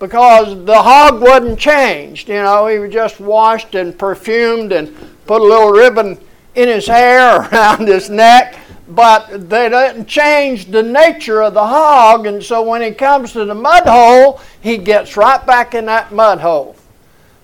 because 0.01 0.65
the 0.65 0.81
hog 0.81 1.21
wasn't 1.21 1.59
changed. 1.59 2.27
You 2.27 2.41
know, 2.41 2.65
he 2.65 2.79
was 2.79 2.91
just 2.91 3.19
washed 3.19 3.75
and 3.75 3.97
perfumed 3.97 4.71
and 4.71 4.93
put 5.27 5.41
a 5.41 5.45
little 5.45 5.69
ribbon 5.69 6.17
in 6.55 6.67
his 6.67 6.87
hair 6.87 7.41
around 7.53 7.87
his 7.87 8.09
neck, 8.09 8.57
but 8.89 9.47
they 9.47 9.69
didn't 9.69 10.05
change 10.07 10.71
the 10.71 10.81
nature 10.81 11.43
of 11.43 11.53
the 11.53 11.65
hog, 11.65 12.25
and 12.25 12.43
so 12.43 12.63
when 12.63 12.81
he 12.81 12.91
comes 12.91 13.31
to 13.33 13.45
the 13.45 13.53
mud 13.53 13.83
hole, 13.85 14.41
he 14.59 14.79
gets 14.79 15.15
right 15.15 15.45
back 15.45 15.75
in 15.75 15.85
that 15.85 16.11
mud 16.11 16.39
hole. 16.39 16.75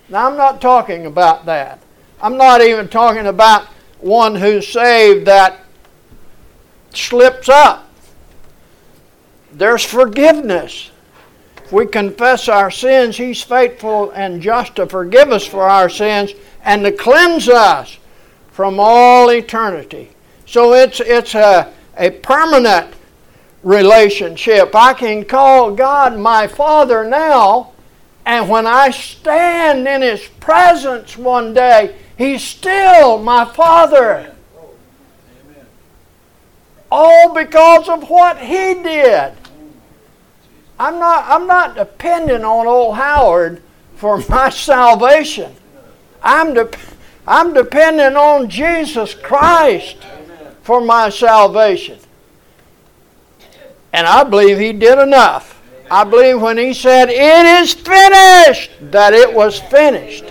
Now, 0.10 0.28
I'm 0.28 0.36
not 0.36 0.60
talking 0.60 1.06
about 1.06 1.46
that. 1.46 1.80
I'm 2.20 2.38
not 2.38 2.62
even 2.62 2.88
talking 2.88 3.28
about 3.28 3.68
one 4.00 4.34
who's 4.34 4.68
saved 4.68 5.28
that 5.28 5.60
slips 6.92 7.50
up. 7.50 7.88
There's 9.52 9.84
forgiveness. 9.84 10.90
If 11.68 11.74
we 11.74 11.86
confess 11.86 12.48
our 12.48 12.72
sins, 12.72 13.18
He's 13.18 13.44
faithful 13.44 14.12
and 14.12 14.42
just 14.42 14.78
to 14.78 14.86
forgive 14.86 15.34
us 15.34 15.46
for 15.46 15.64
our 15.64 15.90
sins 15.90 16.32
and 16.64 16.82
to 16.86 16.94
cleanse 16.94 17.50
us 17.50 17.98
from 18.54 18.80
all 18.80 19.30
eternity. 19.32 20.12
So 20.46 20.72
it's, 20.72 21.02
it's 21.02 21.36
a, 21.36 21.74
a 21.98 22.12
permanent 22.12 22.94
relationship. 23.64 24.74
I 24.76 24.94
can 24.94 25.26
call 25.26 25.76
God 25.76 26.18
my 26.18 26.48
Father 26.48 27.04
now, 27.04 27.74
and 28.26 28.48
when 28.48 28.66
I 28.66 28.92
stand 28.92 29.90
in 29.90 30.02
His 30.02 30.26
presence 30.40 31.18
one 31.18 31.54
day, 31.54 31.98
He's 32.18 32.46
still 32.46 33.22
my 33.22 33.44
Father. 33.44 34.34
All 36.90 37.34
because 37.34 37.90
of 37.90 38.10
what 38.10 38.38
He 38.38 38.74
did. 38.76 39.34
I'm 40.80 41.00
not, 41.00 41.26
I'm 41.28 41.48
not 41.48 41.76
depending 41.76 42.44
on 42.44 42.68
old 42.68 42.96
Howard 42.96 43.62
for 43.96 44.20
my 44.30 44.50
salvation. 44.52 45.54
I'm, 46.22 46.54
de- 46.54 46.70
I'm 47.26 47.54
depending 47.54 48.16
on 48.16 48.50
Jesus 48.50 49.14
Christ 49.14 49.98
for 50.62 50.82
my 50.82 51.10
salvation. 51.10 52.00
And 53.94 54.06
I 54.06 54.24
believe 54.24 54.60
He 54.60 54.74
did 54.74 55.00
enough. 55.00 55.62
I 55.90 56.04
believe 56.04 56.42
when 56.42 56.58
He 56.58 56.74
said, 56.74 57.10
It 57.10 57.46
is 57.64 57.74
finished, 57.74 58.72
that 58.92 59.14
it 59.14 59.34
was 59.34 59.60
finished. 59.60 60.26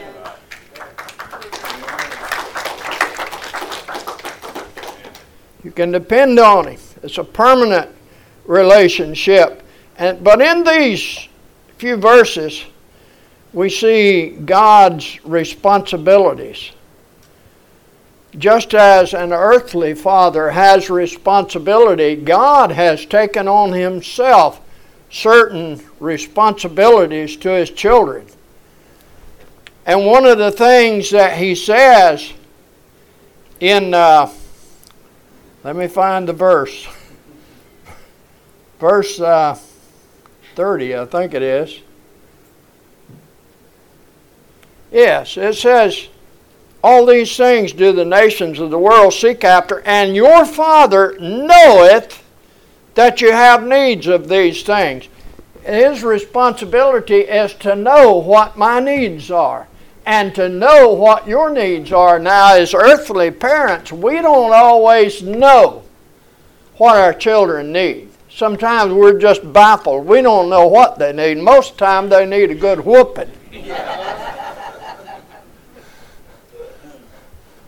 You 5.65 5.73
can 5.73 5.91
depend 5.91 6.39
on 6.39 6.69
Him. 6.69 6.81
It's 7.03 7.19
a 7.19 7.25
permanent 7.25 7.91
relationship. 8.45 9.66
And, 9.99 10.23
but 10.23 10.43
in 10.43 10.65
these 10.65 11.29
few 11.79 11.97
verses, 11.97 12.65
we 13.53 13.71
see 13.71 14.31
God's 14.31 15.25
responsibilities. 15.25 16.73
Just 18.37 18.75
as 18.75 19.15
an 19.15 19.33
earthly 19.33 19.95
father 19.95 20.51
has 20.51 20.91
responsibility, 20.91 22.17
God 22.17 22.71
has 22.71 23.07
taken 23.07 23.49
on 23.49 23.73
himself 23.73 24.61
certain 25.11 25.81
responsibilities 26.01 27.37
to 27.37 27.49
his 27.49 27.71
children. 27.71 28.27
And 29.87 30.05
one 30.05 30.27
of 30.27 30.37
the 30.37 30.51
things 30.51 31.11
that 31.13 31.39
he 31.39 31.55
says 31.55 32.33
in, 33.61 33.95
uh, 33.95 34.31
let 35.65 35.77
me 35.77 35.87
find 35.87 36.29
the 36.29 36.35
verse, 36.35 36.87
verse 38.79 39.19
uh, 39.19 39.59
30, 40.57 40.97
I 40.97 41.05
think 41.05 41.35
it 41.35 41.43
is. 41.43 41.81
Yes, 44.91 45.37
it 45.37 45.55
says, 45.55 46.09
All 46.83 47.05
these 47.05 47.37
things 47.37 47.73
do 47.73 47.93
the 47.93 48.07
nations 48.07 48.59
of 48.59 48.71
the 48.71 48.79
world 48.79 49.13
seek 49.13 49.45
after, 49.45 49.83
and 49.83 50.17
your 50.17 50.47
Father 50.47 51.17
knoweth 51.21 52.25
that 52.95 53.21
you 53.21 53.33
have 53.33 53.67
needs 53.67 54.07
of 54.07 54.29
these 54.29 54.63
things. 54.63 55.09
His 55.63 56.03
responsibility 56.03 57.21
is 57.21 57.53
to 57.55 57.77
know 57.77 58.17
what 58.17 58.57
my 58.57 58.81
needs 58.81 59.31
are 59.31 59.69
and 60.07 60.35
to 60.37 60.49
know 60.49 60.93
what 60.93 61.29
your 61.29 61.51
needs 61.51 61.93
are. 61.93 62.19
Now, 62.19 62.55
as 62.55 62.73
earthly 62.73 63.31
parents, 63.31 63.93
we 63.93 64.23
don't 64.23 64.55
always 64.55 65.23
know 65.23 65.83
what 66.77 66.97
our 66.97 67.13
children 67.13 67.73
need 67.73 68.09
sometimes 68.37 68.93
we're 68.93 69.19
just 69.19 69.51
baffled. 69.53 70.07
We 70.07 70.21
don't 70.21 70.51
know 70.51 70.67
what 70.67 70.99
they 70.99 71.13
need. 71.13 71.39
Most 71.39 71.73
of 71.73 71.79
the 71.79 71.87
time, 71.87 72.09
they 72.11 72.27
need 72.27 72.51
a 72.51 72.55
good 72.55 72.81
whooping. 72.81 73.31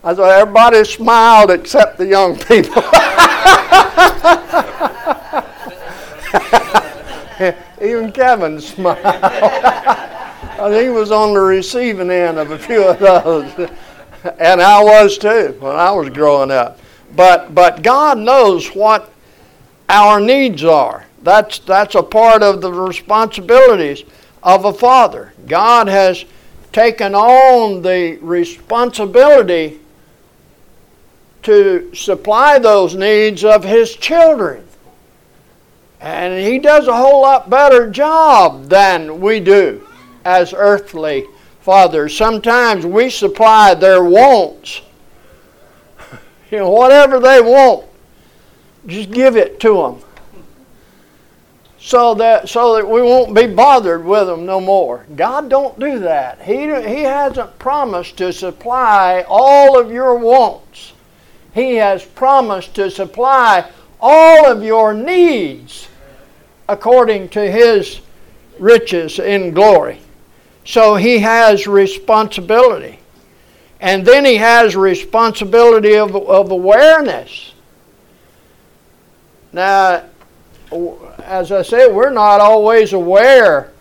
I 0.01 0.13
thought 0.13 0.31
everybody 0.31 0.85
smiled 0.85 1.51
except 1.51 1.97
the 1.97 2.05
young 2.05 2.37
people. 2.37 2.83
Even 7.81 8.11
Kevin 8.11 8.61
smiled. 8.61 8.99
He 10.59 10.89
was 10.89 11.09
on 11.09 11.33
the 11.33 11.39
receiving 11.39 12.11
end 12.11 12.37
of 12.37 12.51
a 12.51 12.59
few 12.59 12.83
of 12.83 12.99
those. 12.99 13.69
And 14.39 14.61
I 14.61 14.83
was 14.83 15.17
too 15.17 15.55
when 15.61 15.73
I 15.73 15.89
was 15.91 16.09
growing 16.09 16.51
up. 16.51 16.81
But, 17.15 17.55
but 17.55 17.81
God 17.81 18.17
knows 18.17 18.67
what 18.75 19.09
our 19.89 20.19
needs 20.19 20.63
are. 20.63 21.05
That's, 21.23 21.59
that's 21.59 21.95
a 21.95 22.03
part 22.03 22.43
of 22.43 22.61
the 22.61 22.71
responsibilities 22.71 24.03
of 24.41 24.65
a 24.65 24.73
father. 24.73 25.33
God 25.47 25.87
has 25.87 26.23
taken 26.71 27.15
on 27.15 27.81
the 27.81 28.17
responsibility 28.21 29.79
to 31.43 31.93
supply 31.95 32.59
those 32.59 32.95
needs 32.95 33.43
of 33.43 33.63
His 33.63 33.95
children. 33.95 34.65
And 35.99 36.45
He 36.45 36.59
does 36.59 36.87
a 36.87 36.95
whole 36.95 37.21
lot 37.21 37.49
better 37.49 37.89
job 37.89 38.69
than 38.69 39.19
we 39.19 39.39
do 39.39 39.85
as 40.23 40.53
earthly 40.53 41.25
fathers. 41.61 42.15
Sometimes 42.15 42.85
we 42.85 43.09
supply 43.09 43.73
their 43.73 44.03
wants. 44.03 44.81
You 46.51 46.57
know, 46.57 46.71
whatever 46.71 47.19
they 47.19 47.41
want, 47.41 47.85
just 48.89 49.11
give 49.11 49.35
it 49.35 49.59
to 49.61 49.73
them 49.73 50.01
so 51.79 52.13
that 52.15 52.49
so 52.49 52.75
that 52.75 52.87
we 52.87 53.01
won't 53.01 53.33
be 53.33 53.47
bothered 53.47 54.03
with 54.03 54.27
them 54.27 54.45
no 54.45 54.59
more. 54.59 55.05
God 55.15 55.49
don't 55.49 55.79
do 55.79 55.99
that. 55.99 56.41
He 56.41 56.57
he 56.57 57.03
hasn't 57.03 57.57
promised 57.57 58.17
to 58.17 58.33
supply 58.33 59.23
all 59.27 59.79
of 59.79 59.91
your 59.91 60.15
wants. 60.15 60.93
He 61.53 61.75
has 61.75 62.03
promised 62.03 62.75
to 62.75 62.91
supply 62.91 63.69
all 63.99 64.51
of 64.51 64.63
your 64.63 64.93
needs 64.93 65.87
according 66.67 67.29
to 67.29 67.51
his 67.51 68.01
riches 68.59 69.17
in 69.17 69.51
glory. 69.51 69.99
So 70.65 70.95
he 70.95 71.19
has 71.19 71.65
responsibility. 71.65 72.99
And 73.81 74.05
then 74.05 74.25
he 74.25 74.35
has 74.35 74.75
responsibility 74.75 75.95
of, 75.95 76.15
of 76.15 76.51
awareness. 76.51 77.53
Now, 79.51 80.03
as 81.23 81.51
I 81.51 81.61
say, 81.61 81.91
we're 81.91 82.11
not 82.11 82.41
always 82.41 82.93
aware 82.93 83.71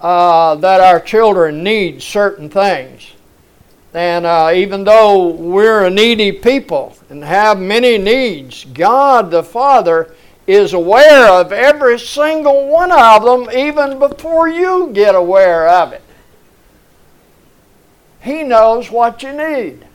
uh, 0.00 0.56
that 0.56 0.80
our 0.80 1.00
children 1.00 1.62
need 1.62 2.02
certain 2.02 2.50
things. 2.50 3.12
And 3.94 4.26
uh, 4.26 4.50
even 4.54 4.84
though 4.84 5.28
we're 5.28 5.84
a 5.84 5.90
needy 5.90 6.32
people 6.32 6.96
and 7.08 7.22
have 7.22 7.58
many 7.58 7.96
needs, 7.96 8.64
God 8.64 9.30
the 9.30 9.42
Father 9.42 10.14
is 10.46 10.74
aware 10.74 11.28
of 11.28 11.52
every 11.52 11.98
single 11.98 12.68
one 12.68 12.92
of 12.92 13.24
them 13.24 13.48
even 13.56 13.98
before 13.98 14.48
you 14.48 14.90
get 14.92 15.14
aware 15.14 15.68
of 15.68 15.92
it. 15.92 16.02
He 18.20 18.42
knows 18.42 18.90
what 18.90 19.22
you 19.22 19.32
need. 19.32 19.86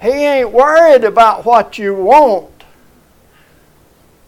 He 0.00 0.08
ain't 0.08 0.52
worried 0.52 1.04
about 1.04 1.44
what 1.44 1.78
you 1.78 1.94
want. 1.94 2.57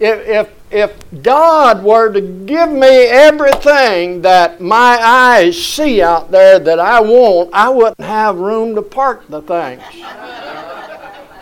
If, 0.00 0.26
if 0.26 0.50
if 0.70 1.22
God 1.22 1.82
were 1.82 2.12
to 2.12 2.20
give 2.20 2.70
me 2.70 3.06
everything 3.06 4.22
that 4.22 4.60
my 4.60 4.98
eyes 5.02 5.60
see 5.62 6.00
out 6.00 6.30
there 6.30 6.60
that 6.60 6.78
I 6.78 7.00
want, 7.00 7.50
I 7.52 7.68
wouldn't 7.68 8.00
have 8.00 8.36
room 8.36 8.76
to 8.76 8.82
park 8.82 9.26
the 9.28 9.42
things. 9.42 9.82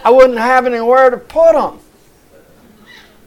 I 0.03 0.11
wouldn't 0.11 0.39
have 0.39 0.65
anywhere 0.65 1.11
to 1.11 1.19
put 1.19 1.53
them. 1.53 1.81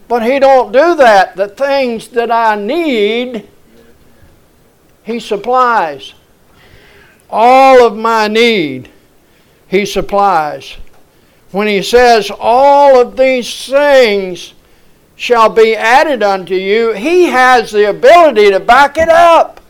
But 0.07 0.23
he 0.23 0.39
don't 0.39 0.71
do 0.71 0.95
that. 0.95 1.35
The 1.35 1.47
things 1.47 2.07
that 2.09 2.31
I 2.31 2.55
need, 2.55 3.47
he 5.03 5.19
supplies. 5.19 6.15
All 7.29 7.85
of 7.85 7.95
my 7.95 8.27
need, 8.27 8.89
he 9.67 9.85
supplies. 9.85 10.77
When 11.51 11.67
he 11.67 11.83
says 11.83 12.31
all 12.39 12.99
of 12.99 13.15
these 13.15 13.67
things 13.67 14.55
shall 15.21 15.49
be 15.49 15.75
added 15.75 16.23
unto 16.23 16.55
you, 16.55 16.93
he 16.93 17.25
has 17.25 17.69
the 17.69 17.87
ability 17.87 18.49
to 18.49 18.59
back 18.59 18.97
it 18.97 19.07
up. 19.07 19.61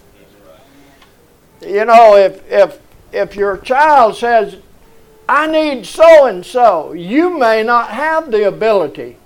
You 1.59 1.83
know, 1.83 2.15
if 2.15 2.49
if 2.49 2.79
if 3.11 3.35
your 3.35 3.57
child 3.57 4.15
says, 4.15 4.55
I 5.27 5.47
need 5.47 5.85
so 5.85 6.25
and 6.25 6.45
so, 6.45 6.93
you 6.93 7.37
may 7.37 7.63
not 7.63 7.89
have 7.89 8.31
the 8.31 8.47
ability 8.47 9.17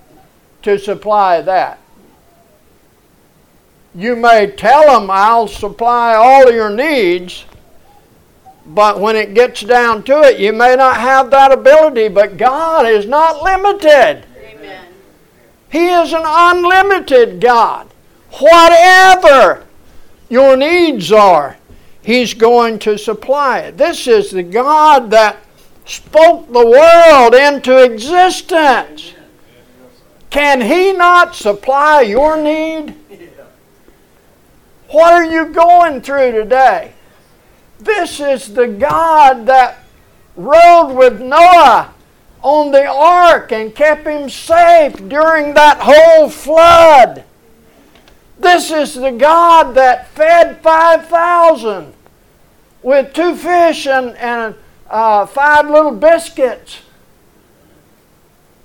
to 0.64 0.80
supply 0.80 1.42
that. 1.42 1.78
You 3.94 4.16
may 4.16 4.48
tell 4.48 5.00
them, 5.00 5.12
I'll 5.12 5.48
supply 5.48 6.16
all 6.16 6.52
your 6.52 6.72
needs, 6.72 7.46
but 8.66 9.00
when 9.00 9.16
it 9.16 9.36
gets 9.36 9.62
down 9.62 10.02
to 10.06 10.24
it, 10.24 10.40
you 10.40 10.54
may 10.54 10.76
not 10.76 10.98
have 10.98 11.30
that 11.30 11.52
ability. 11.52 12.08
But 12.08 12.38
God 12.38 12.88
is 12.88 13.06
not 13.06 13.44
limited. 13.44 14.26
He 15.72 15.88
is 15.88 16.14
an 16.14 16.24
unlimited 16.24 17.42
God. 17.42 17.90
Whatever 18.40 19.66
your 20.30 20.58
needs 20.58 21.12
are, 21.12 21.58
He's 22.02 22.34
going 22.34 22.80
to 22.80 22.98
supply 22.98 23.60
it. 23.60 23.78
This 23.78 24.08
is 24.08 24.32
the 24.32 24.44
God 24.44 25.10
that 25.12 25.38
spoke 25.86 26.52
the 26.52 26.66
world 26.66 27.34
into 27.34 27.84
existence. 27.84 29.14
Can 30.30 30.62
He 30.62 30.94
not 30.94 31.36
supply 31.36 32.02
your 32.02 32.42
need? 32.42 32.96
What 34.90 35.14
are 35.14 35.26
you 35.26 35.48
going 35.48 36.02
through 36.02 36.34
today? 36.34 36.94
This 37.80 38.20
is 38.20 38.54
the 38.54 38.68
God 38.68 39.46
that 39.48 39.80
rode 40.36 40.94
with 40.94 41.22
Noah 41.22 41.95
on 42.46 42.70
the 42.70 42.86
ark 42.86 43.52
and 43.52 43.74
kept 43.74 44.06
him 44.06 44.30
safe 44.30 44.94
during 45.10 45.56
that 45.56 45.80
whole 45.80 46.30
flood. 46.30 47.24
This 48.38 48.70
is 48.70 48.94
the 48.94 49.12
God 49.12 49.74
that 49.74 50.10
fed 50.10 50.62
5,000 50.62 51.92
with 52.84 53.14
two 53.14 53.36
fish 53.36 53.88
and, 53.88 54.16
and 54.18 54.54
uh, 54.92 55.26
five 55.26 55.68
little 55.68 55.96
biscuits. 55.96 56.82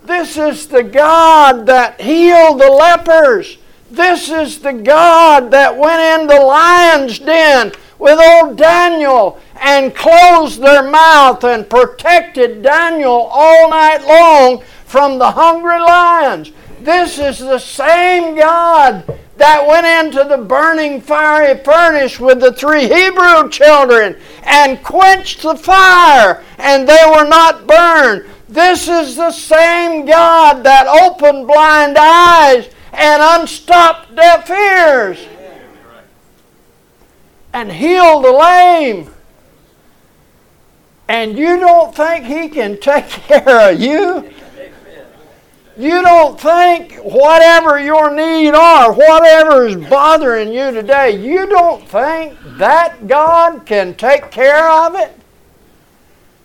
This 0.05 0.37
is 0.37 0.67
the 0.67 0.83
God 0.83 1.65
that 1.65 2.03
healed 2.03 2.61
the 2.61 2.71
lepers. 2.71 3.57
This 3.91 4.29
is 4.29 4.59
the 4.59 4.75
God 4.75 5.51
that 5.53 5.79
went 5.79 6.21
in 6.21 6.27
the 6.27 6.45
lion's 6.45 7.19
den 7.19 7.73
with 8.01 8.19
old 8.19 8.57
Daniel 8.57 9.39
and 9.61 9.95
closed 9.95 10.61
their 10.61 10.83
mouth 10.91 11.45
and 11.45 11.69
protected 11.69 12.63
Daniel 12.63 13.29
all 13.31 13.71
night 13.71 14.03
long 14.07 14.63
from 14.87 15.19
the 15.19 15.31
hungry 15.31 15.79
lions. 15.79 16.51
This 16.81 17.19
is 17.19 17.39
the 17.39 17.59
same 17.59 18.35
God 18.35 19.19
that 19.37 19.67
went 19.67 19.87
into 19.87 20.25
the 20.25 20.43
burning 20.43 21.01
fiery 21.01 21.63
furnace 21.63 22.19
with 22.19 22.41
the 22.41 22.53
three 22.53 22.89
Hebrew 22.89 23.51
children 23.51 24.17
and 24.45 24.83
quenched 24.83 25.43
the 25.43 25.57
fire, 25.57 26.43
and 26.59 26.89
they 26.89 27.05
were 27.07 27.29
not 27.29 27.67
burned. 27.67 28.25
This 28.49 28.89
is 28.89 29.17
the 29.17 29.31
same 29.31 30.07
God 30.07 30.65
that 30.65 30.87
opened 30.87 31.47
blind 31.47 31.97
eyes 31.99 32.69
and 32.93 33.23
unstopped 33.23 34.17
deaf 34.17 34.51
ears 34.51 35.19
and 37.53 37.71
heal 37.73 38.21
the 38.21 38.33
lame. 38.33 39.11
And 41.09 41.37
you 41.37 41.59
don't 41.59 41.95
think 41.95 42.25
He 42.25 42.49
can 42.49 42.79
take 42.79 43.09
care 43.09 43.73
of 43.73 43.81
you? 43.81 44.31
You 45.77 46.03
don't 46.03 46.39
think 46.39 46.97
whatever 46.97 47.83
your 47.83 48.15
need 48.15 48.51
are, 48.51 48.93
whatever 48.93 49.67
is 49.67 49.77
bothering 49.89 50.53
you 50.53 50.73
today, 50.73 51.19
you 51.19 51.47
don't 51.47 51.89
think 51.89 52.37
that 52.59 53.07
God 53.07 53.65
can 53.65 53.95
take 53.95 54.31
care 54.31 54.71
of 54.71 54.95
it? 54.95 55.19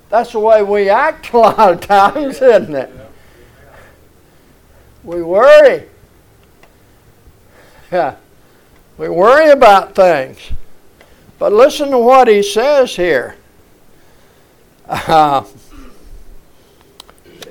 That's 0.10 0.32
the 0.32 0.40
way 0.40 0.64
we 0.64 0.90
act 0.90 1.30
a 1.34 1.38
lot 1.38 1.74
of 1.74 1.82
times, 1.82 2.42
isn't 2.42 2.74
it? 2.74 2.92
We 5.04 5.22
worry. 5.22 5.90
Yeah. 7.92 8.16
We 8.98 9.10
worry 9.10 9.50
about 9.50 9.94
things. 9.94 10.40
But 11.38 11.52
listen 11.52 11.92
to 11.92 11.98
what 11.98 12.28
he 12.28 12.42
says 12.42 12.96
here. 12.96 13.36
Uh, 14.88 15.44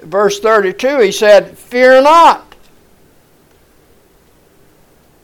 verse 0.03 0.41
32, 0.41 1.01
he 1.01 1.13
said, 1.13 1.59
Fear 1.59 2.03
not. 2.03 2.55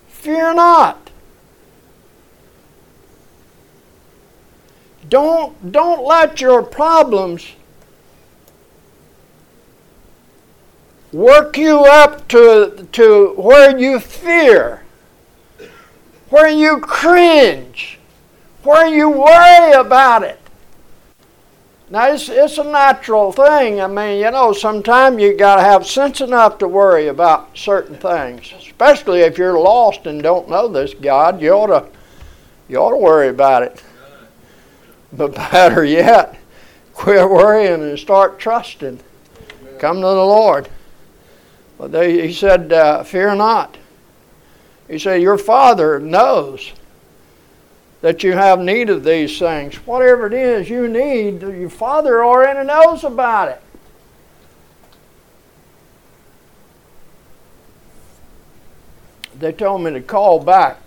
Fear 0.08 0.54
not. 0.54 1.10
Don't, 5.08 5.72
don't 5.72 6.04
let 6.04 6.40
your 6.40 6.62
problems 6.62 7.46
work 11.12 11.56
you 11.56 11.80
up 11.80 12.28
to, 12.28 12.86
to 12.92 13.34
where 13.36 13.76
you 13.76 13.98
fear, 13.98 14.82
where 16.28 16.48
you 16.48 16.78
cringe 16.78 17.99
where 18.62 18.86
you 18.86 19.10
worry 19.10 19.72
about 19.72 20.22
it. 20.22 20.38
Now, 21.90 22.12
it's, 22.12 22.28
it's 22.28 22.58
a 22.58 22.64
natural 22.64 23.32
thing. 23.32 23.80
I 23.80 23.88
mean, 23.88 24.20
you 24.20 24.30
know, 24.30 24.52
sometimes 24.52 25.20
you 25.20 25.36
got 25.36 25.56
to 25.56 25.62
have 25.62 25.84
sense 25.84 26.20
enough 26.20 26.58
to 26.58 26.68
worry 26.68 27.08
about 27.08 27.58
certain 27.58 27.96
things, 27.96 28.52
especially 28.56 29.20
if 29.20 29.36
you're 29.36 29.58
lost 29.58 30.06
and 30.06 30.22
don't 30.22 30.48
know 30.48 30.68
this 30.68 30.94
God. 30.94 31.42
You 31.42 31.50
ought 31.50 31.66
to, 31.66 31.88
you 32.68 32.76
ought 32.76 32.90
to 32.90 32.96
worry 32.96 33.28
about 33.28 33.64
it. 33.64 33.82
But 35.12 35.34
better 35.34 35.84
yet, 35.84 36.38
quit 36.94 37.28
worrying 37.28 37.82
and 37.82 37.98
start 37.98 38.38
trusting. 38.38 39.00
Come 39.80 39.96
to 39.96 40.02
the 40.02 40.14
Lord. 40.14 40.68
But 41.76 41.90
they, 41.90 42.28
he 42.28 42.32
said, 42.32 42.72
uh, 42.72 43.02
Fear 43.02 43.34
not. 43.34 43.78
He 44.86 44.98
said, 44.98 45.22
Your 45.22 45.38
Father 45.38 45.98
knows 45.98 46.72
that 48.00 48.22
you 48.22 48.32
have 48.32 48.58
need 48.58 48.88
of 48.88 49.04
these 49.04 49.38
things. 49.38 49.74
Whatever 49.86 50.26
it 50.26 50.32
is 50.32 50.70
you 50.70 50.88
need, 50.88 51.42
your 51.42 51.70
Father 51.70 52.24
already 52.24 52.66
knows 52.66 53.04
about 53.04 53.48
it. 53.48 53.62
They 59.38 59.52
told 59.52 59.82
me 59.82 59.92
to 59.92 60.00
call 60.00 60.38
back 60.38 60.78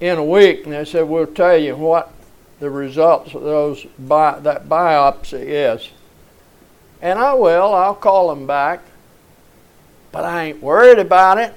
in 0.00 0.18
a 0.18 0.24
week, 0.24 0.64
and 0.64 0.72
they 0.72 0.84
said, 0.84 1.08
We'll 1.08 1.26
tell 1.26 1.56
you 1.56 1.76
what 1.76 2.12
the 2.58 2.70
results 2.70 3.34
of 3.34 3.42
those 3.42 3.86
bi- 3.98 4.38
that 4.40 4.68
biopsy 4.68 5.44
is. 5.44 5.90
And 7.00 7.18
I 7.18 7.34
will, 7.34 7.72
I'll 7.74 7.94
call 7.94 8.28
them 8.28 8.46
back. 8.46 8.80
But 10.10 10.24
I 10.24 10.44
ain't 10.44 10.62
worried 10.62 10.98
about 10.98 11.38
it. 11.38 11.52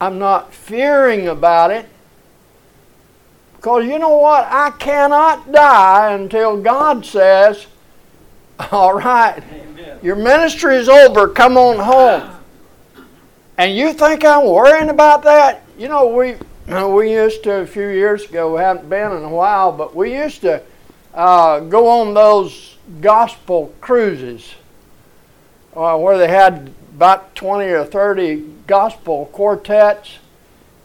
I'm 0.00 0.18
not 0.18 0.52
fearing 0.52 1.28
about 1.28 1.70
it. 1.70 1.86
Because 3.64 3.86
you 3.86 3.98
know 3.98 4.18
what? 4.18 4.44
I 4.50 4.72
cannot 4.72 5.50
die 5.50 6.12
until 6.12 6.60
God 6.60 7.06
says, 7.06 7.64
All 8.70 8.92
right, 8.92 9.42
Amen. 9.42 9.98
your 10.02 10.16
ministry 10.16 10.76
is 10.76 10.86
over, 10.86 11.28
come 11.28 11.56
on 11.56 11.78
home. 11.78 12.30
And 13.56 13.74
you 13.74 13.94
think 13.94 14.22
I'm 14.22 14.44
worrying 14.44 14.90
about 14.90 15.22
that? 15.22 15.62
You 15.78 15.88
know, 15.88 16.08
we 16.08 16.34
we 16.66 17.10
used 17.10 17.42
to 17.44 17.52
a 17.62 17.66
few 17.66 17.88
years 17.88 18.28
ago. 18.28 18.54
We 18.54 18.60
haven't 18.60 18.90
been 18.90 19.12
in 19.12 19.24
a 19.24 19.30
while, 19.30 19.72
but 19.72 19.96
we 19.96 20.14
used 20.14 20.42
to 20.42 20.62
uh, 21.14 21.60
go 21.60 21.88
on 21.88 22.12
those 22.12 22.76
gospel 23.00 23.74
cruises 23.80 24.56
uh, 25.74 25.96
where 25.96 26.18
they 26.18 26.28
had 26.28 26.70
about 26.94 27.34
20 27.34 27.64
or 27.64 27.86
30 27.86 28.44
gospel 28.66 29.24
quartets 29.32 30.18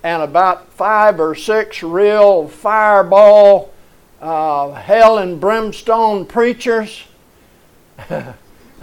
and 0.04 0.22
about 0.22 0.72
five 0.74 1.20
or 1.20 1.36
six 1.36 1.84
real 1.84 2.48
fireball, 2.48 3.72
uh, 4.22 4.72
hell 4.72 5.18
and 5.18 5.40
brimstone 5.40 6.26
preachers 6.26 7.04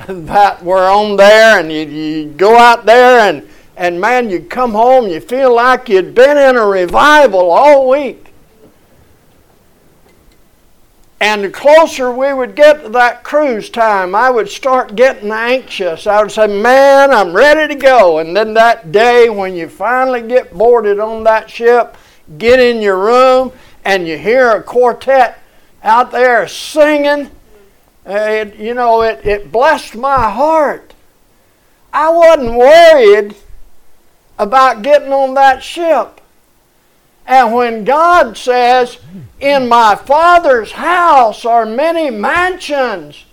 that 0.06 0.62
were 0.62 0.84
on 0.84 1.16
there, 1.16 1.58
and 1.60 1.72
you, 1.72 1.80
you 1.80 2.26
go 2.32 2.56
out 2.56 2.86
there 2.86 3.20
and 3.20 3.48
and 3.76 4.00
man, 4.00 4.30
you 4.30 4.40
come 4.40 4.72
home, 4.72 5.06
you 5.08 5.20
feel 5.20 5.54
like 5.54 5.88
you'd 5.88 6.14
been 6.14 6.38
in 6.38 6.56
a 6.56 6.66
revival 6.66 7.50
all 7.50 7.88
week. 7.90 8.25
And 11.18 11.44
the 11.44 11.50
closer 11.50 12.12
we 12.12 12.32
would 12.34 12.54
get 12.54 12.82
to 12.82 12.88
that 12.90 13.24
cruise 13.24 13.70
time, 13.70 14.14
I 14.14 14.30
would 14.30 14.50
start 14.50 14.96
getting 14.96 15.30
anxious. 15.30 16.06
I 16.06 16.22
would 16.22 16.30
say, 16.30 16.46
Man, 16.46 17.10
I'm 17.10 17.32
ready 17.32 17.72
to 17.72 17.80
go. 17.80 18.18
And 18.18 18.36
then 18.36 18.52
that 18.54 18.92
day, 18.92 19.30
when 19.30 19.54
you 19.54 19.68
finally 19.68 20.22
get 20.22 20.52
boarded 20.52 21.00
on 21.00 21.24
that 21.24 21.48
ship, 21.48 21.96
get 22.36 22.60
in 22.60 22.82
your 22.82 22.98
room, 22.98 23.52
and 23.84 24.06
you 24.06 24.18
hear 24.18 24.50
a 24.50 24.62
quartet 24.62 25.38
out 25.82 26.10
there 26.10 26.46
singing, 26.48 27.30
it, 28.04 28.56
you 28.56 28.74
know, 28.74 29.02
it, 29.02 29.24
it 29.24 29.50
blessed 29.50 29.94
my 29.94 30.30
heart. 30.30 30.92
I 31.92 32.10
wasn't 32.10 32.56
worried 32.56 33.36
about 34.38 34.82
getting 34.82 35.12
on 35.12 35.34
that 35.34 35.62
ship. 35.62 36.20
And 37.26 37.52
when 37.52 37.84
God 37.84 38.36
says, 38.36 38.98
In 39.40 39.68
my 39.68 39.96
Father's 39.96 40.72
house 40.72 41.44
are 41.44 41.66
many 41.66 42.10
mansions, 42.10 43.24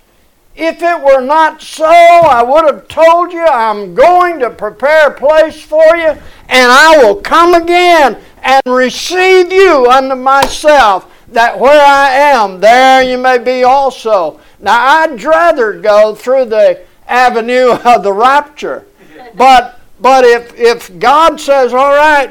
if 0.56 0.82
it 0.82 1.01
were 1.01 1.21
not 1.21 1.62
so, 1.62 1.86
I 1.86 2.43
would 2.43 2.65
have 2.65 2.88
told 2.88 3.32
you, 3.32 3.45
I'm 3.45 3.95
going 3.95 4.39
to 4.39 4.49
prepare 4.49 5.08
a 5.08 5.17
place 5.17 5.62
for 5.62 5.95
you, 5.95 6.10
and 6.10 6.21
I 6.49 6.97
will 6.97 7.15
come 7.15 7.56
again 7.56 8.17
and 8.43 8.62
receive 8.65 9.51
you 9.51 9.89
unto 9.89 10.15
myself, 10.15 11.12
that 11.29 11.60
where 11.60 11.84
I 11.84 12.12
am, 12.12 12.60
there 12.60 13.01
you 13.01 13.17
may 13.17 13.39
be 13.39 13.63
also. 13.63 14.39
Now, 14.60 15.01
I'd 15.01 15.23
rather 15.23 15.79
go 15.79 16.13
through 16.13 16.45
the 16.45 16.82
avenue 17.08 17.71
of 17.86 18.03
the 18.03 18.13
rapture, 18.13 18.86
but 19.36 19.79
but 19.99 20.25
if, 20.25 20.53
if 20.60 20.99
God 20.99 21.39
says, 21.39 21.73
all 21.73 21.93
right, 21.93 22.29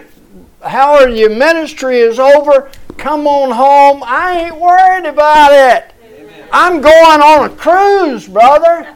Howard, 0.64 1.14
your 1.14 1.30
ministry 1.30 1.98
is 1.98 2.18
over, 2.18 2.70
come 2.96 3.26
on 3.26 3.50
home, 3.50 4.02
I 4.04 4.42
ain't 4.42 4.56
worried 4.56 5.06
about 5.06 5.52
it. 5.52 5.92
Amen. 6.04 6.48
I'm 6.52 6.80
going 6.80 7.20
on 7.20 7.50
a 7.50 7.54
cruise, 7.56 8.28
brother. 8.28 8.94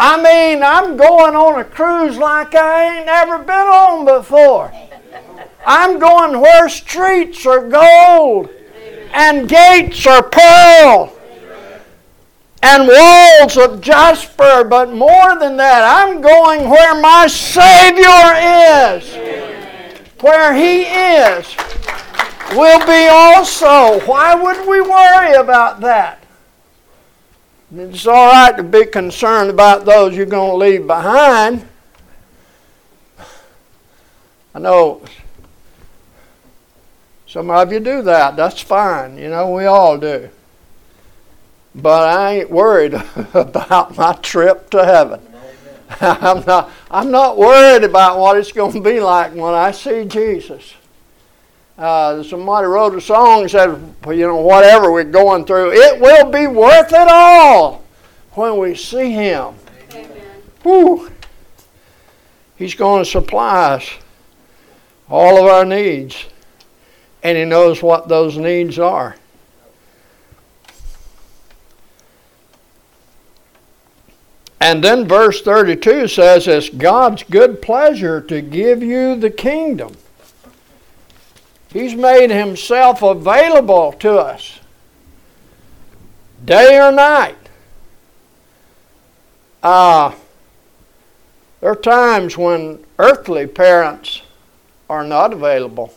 I 0.00 0.16
mean, 0.22 0.62
I'm 0.62 0.96
going 0.96 1.36
on 1.36 1.60
a 1.60 1.64
cruise 1.64 2.16
like 2.16 2.54
I 2.54 2.96
ain't 2.96 3.06
never 3.06 3.38
been 3.38 3.50
on 3.50 4.04
before. 4.04 4.72
I'm 5.66 5.98
going 5.98 6.40
where 6.40 6.68
streets 6.68 7.46
are 7.46 7.68
gold 7.68 8.48
and 9.12 9.48
gates 9.48 10.06
are 10.06 10.22
pearl 10.22 11.12
and 12.62 12.88
walls 12.88 13.56
of 13.56 13.80
jasper, 13.80 14.64
but 14.64 14.92
more 14.92 15.38
than 15.38 15.56
that, 15.56 15.84
I'm 15.84 16.20
going 16.20 16.68
where 16.70 17.00
my 17.00 17.26
Savior 17.26 18.06
is. 18.96 19.61
Where 20.22 20.54
He 20.54 20.82
is 20.82 21.56
will 22.56 22.86
be 22.86 23.08
also. 23.08 24.00
Why 24.06 24.34
would 24.34 24.66
we 24.66 24.80
worry 24.80 25.34
about 25.34 25.80
that? 25.80 26.22
It's 27.74 28.06
all 28.06 28.30
right 28.30 28.56
to 28.56 28.62
be 28.62 28.86
concerned 28.86 29.50
about 29.50 29.84
those 29.84 30.16
you're 30.16 30.26
going 30.26 30.50
to 30.50 30.56
leave 30.56 30.86
behind. 30.86 31.66
I 34.54 34.58
know 34.58 35.02
some 37.26 37.50
of 37.50 37.72
you 37.72 37.80
do 37.80 38.02
that. 38.02 38.36
That's 38.36 38.60
fine. 38.60 39.16
You 39.16 39.30
know, 39.30 39.50
we 39.50 39.64
all 39.64 39.96
do. 39.96 40.28
But 41.74 42.08
I 42.08 42.40
ain't 42.40 42.50
worried 42.50 42.92
about 43.34 43.96
my 43.96 44.12
trip 44.16 44.68
to 44.70 44.84
heaven. 44.84 45.31
I'm 46.00 46.44
not, 46.44 46.70
I'm 46.90 47.10
not 47.10 47.36
worried 47.36 47.84
about 47.84 48.18
what 48.18 48.36
it's 48.36 48.52
going 48.52 48.72
to 48.72 48.80
be 48.80 49.00
like 49.00 49.34
when 49.34 49.54
I 49.54 49.70
see 49.72 50.04
Jesus. 50.04 50.74
Uh, 51.76 52.22
somebody 52.22 52.66
wrote 52.66 52.94
a 52.94 53.00
song 53.00 53.42
and 53.42 53.50
said, 53.50 53.68
you 54.06 54.26
know, 54.26 54.36
whatever 54.36 54.92
we're 54.92 55.04
going 55.04 55.44
through, 55.44 55.72
it 55.72 56.00
will 56.00 56.30
be 56.30 56.46
worth 56.46 56.92
it 56.92 57.08
all 57.08 57.82
when 58.32 58.58
we 58.58 58.74
see 58.74 59.10
Him. 59.10 59.54
Amen. 59.92 60.42
Whew. 60.62 61.10
He's 62.56 62.74
going 62.74 63.04
to 63.04 63.10
supply 63.10 63.74
us 63.74 63.90
all 65.08 65.38
of 65.38 65.46
our 65.46 65.64
needs, 65.64 66.26
and 67.22 67.36
He 67.36 67.44
knows 67.44 67.82
what 67.82 68.08
those 68.08 68.36
needs 68.36 68.78
are. 68.78 69.16
And 74.62 74.82
then 74.84 75.08
verse 75.08 75.42
32 75.42 76.06
says, 76.06 76.46
It's 76.46 76.68
God's 76.68 77.24
good 77.24 77.60
pleasure 77.60 78.20
to 78.20 78.40
give 78.40 78.80
you 78.80 79.16
the 79.16 79.28
kingdom. 79.28 79.96
He's 81.72 81.96
made 81.96 82.30
Himself 82.30 83.02
available 83.02 83.90
to 83.94 84.12
us 84.12 84.60
day 86.44 86.78
or 86.78 86.92
night. 86.92 87.34
Uh, 89.64 90.14
there 91.60 91.72
are 91.72 91.74
times 91.74 92.38
when 92.38 92.84
earthly 93.00 93.48
parents 93.48 94.22
are 94.88 95.02
not 95.02 95.32
available. 95.32 95.92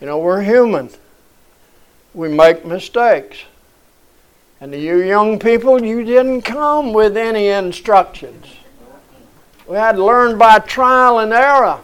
You 0.00 0.06
know, 0.06 0.20
we're 0.20 0.42
human, 0.42 0.88
we 2.14 2.28
make 2.28 2.64
mistakes. 2.64 3.38
And 4.62 4.70
to 4.70 4.78
you 4.78 5.02
young 5.02 5.40
people, 5.40 5.84
you 5.84 6.04
didn't 6.04 6.42
come 6.42 6.92
with 6.92 7.16
any 7.16 7.48
instructions. 7.48 8.46
We 9.66 9.76
had 9.76 9.96
to 9.96 10.04
learn 10.04 10.38
by 10.38 10.60
trial 10.60 11.18
and 11.18 11.32
error. 11.32 11.80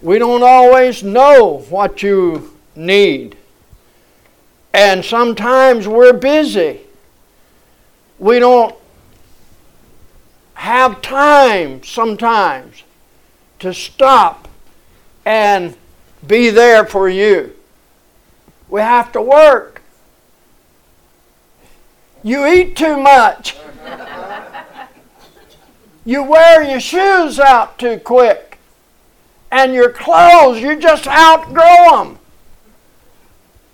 We 0.00 0.20
don't 0.20 0.44
always 0.44 1.02
know 1.02 1.64
what 1.70 2.04
you 2.04 2.56
need. 2.76 3.36
And 4.72 5.04
sometimes 5.04 5.88
we're 5.88 6.12
busy. 6.12 6.82
We 8.20 8.38
don't 8.38 8.76
have 10.54 11.02
time 11.02 11.82
sometimes 11.82 12.84
to 13.58 13.74
stop 13.74 14.46
and 15.24 15.76
be 16.24 16.50
there 16.50 16.86
for 16.86 17.08
you. 17.08 17.56
We 18.68 18.82
have 18.82 19.10
to 19.10 19.20
work. 19.20 19.75
You 22.26 22.44
eat 22.44 22.74
too 22.74 22.96
much. 22.96 23.56
You 26.04 26.24
wear 26.24 26.64
your 26.64 26.80
shoes 26.80 27.38
out 27.38 27.78
too 27.78 28.00
quick. 28.00 28.58
And 29.52 29.72
your 29.72 29.90
clothes, 29.90 30.60
you 30.60 30.74
just 30.74 31.06
outgrow 31.06 32.02
them. 32.02 32.18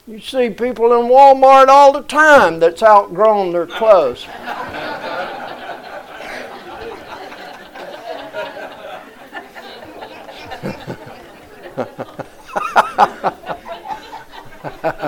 You 0.07 0.21
see 0.21 0.51
people 0.51 0.93
in 0.93 1.09
Walmart 1.09 1.69
all 1.69 1.95
the 1.95 2.03
time 2.03 2.61
that's 2.61 2.83
outgrown 2.83 3.53
their 3.53 3.67
clothes. 3.67 4.27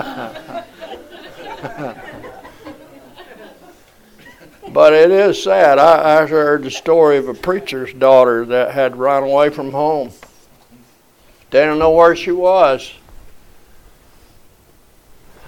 but 4.75 4.91
it 4.91 5.09
is 5.09 5.41
sad. 5.41 5.79
I, 5.79 6.23
I 6.23 6.27
heard 6.27 6.63
the 6.63 6.69
story 6.69 7.15
of 7.15 7.29
a 7.29 7.33
preacher's 7.33 7.93
daughter 7.93 8.45
that 8.47 8.71
had 8.73 8.97
run 8.97 9.23
away 9.23 9.49
from 9.49 9.71
home. 9.71 10.11
They 11.49 11.61
didn't 11.61 11.79
know 11.79 11.91
where 11.91 12.13
she 12.13 12.33
was. 12.33 12.93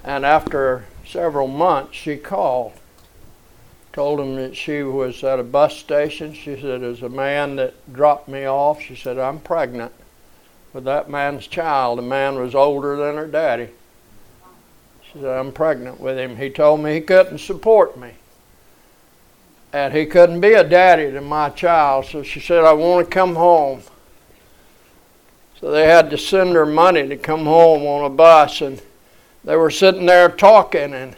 And 0.05 0.25
after 0.25 0.85
several 1.05 1.49
months, 1.49 1.93
she 1.93 2.15
called. 2.15 2.71
Told 3.91 4.21
him 4.21 4.37
that 4.37 4.55
she 4.55 4.81
was 4.83 5.21
at 5.25 5.41
a 5.41 5.43
bus 5.43 5.75
station. 5.75 6.33
She 6.33 6.55
said, 6.55 6.79
There's 6.79 7.03
a 7.03 7.09
man 7.09 7.57
that 7.57 7.73
dropped 7.91 8.29
me 8.29 8.45
off. 8.45 8.81
She 8.81 8.95
said, 8.95 9.19
I'm 9.19 9.41
pregnant 9.41 9.91
with 10.71 10.85
that 10.85 11.09
man's 11.09 11.47
child. 11.47 11.97
The 11.97 12.03
man 12.03 12.35
was 12.39 12.55
older 12.55 12.95
than 12.95 13.17
her 13.17 13.27
daddy. 13.27 13.71
She 15.01 15.19
said, 15.19 15.37
I'm 15.37 15.51
pregnant 15.51 15.99
with 15.99 16.17
him. 16.17 16.37
He 16.37 16.49
told 16.49 16.79
me 16.79 16.93
he 16.93 17.01
couldn't 17.01 17.39
support 17.39 17.99
me. 17.99 18.13
And 19.73 19.93
he 19.93 20.06
couldn't 20.06 20.41
be 20.41 20.53
a 20.53 20.63
daddy 20.63 21.12
to 21.12 21.21
my 21.21 21.49
child. 21.49 22.06
So 22.06 22.23
she 22.23 22.39
said, 22.39 22.63
I 22.63 22.73
want 22.73 23.06
to 23.06 23.13
come 23.13 23.36
home. 23.36 23.82
So 25.60 25.71
they 25.71 25.86
had 25.86 26.10
to 26.12 26.17
send 26.17 26.53
her 26.53 26.65
money 26.65 27.08
to 27.08 27.17
come 27.17 27.45
home 27.45 27.84
on 27.84 28.06
a 28.06 28.10
bus. 28.10 28.62
And 28.62 28.82
they 29.43 29.56
were 29.56 29.71
sitting 29.71 30.06
there 30.06 30.30
talking. 30.30 30.93
And 30.93 31.15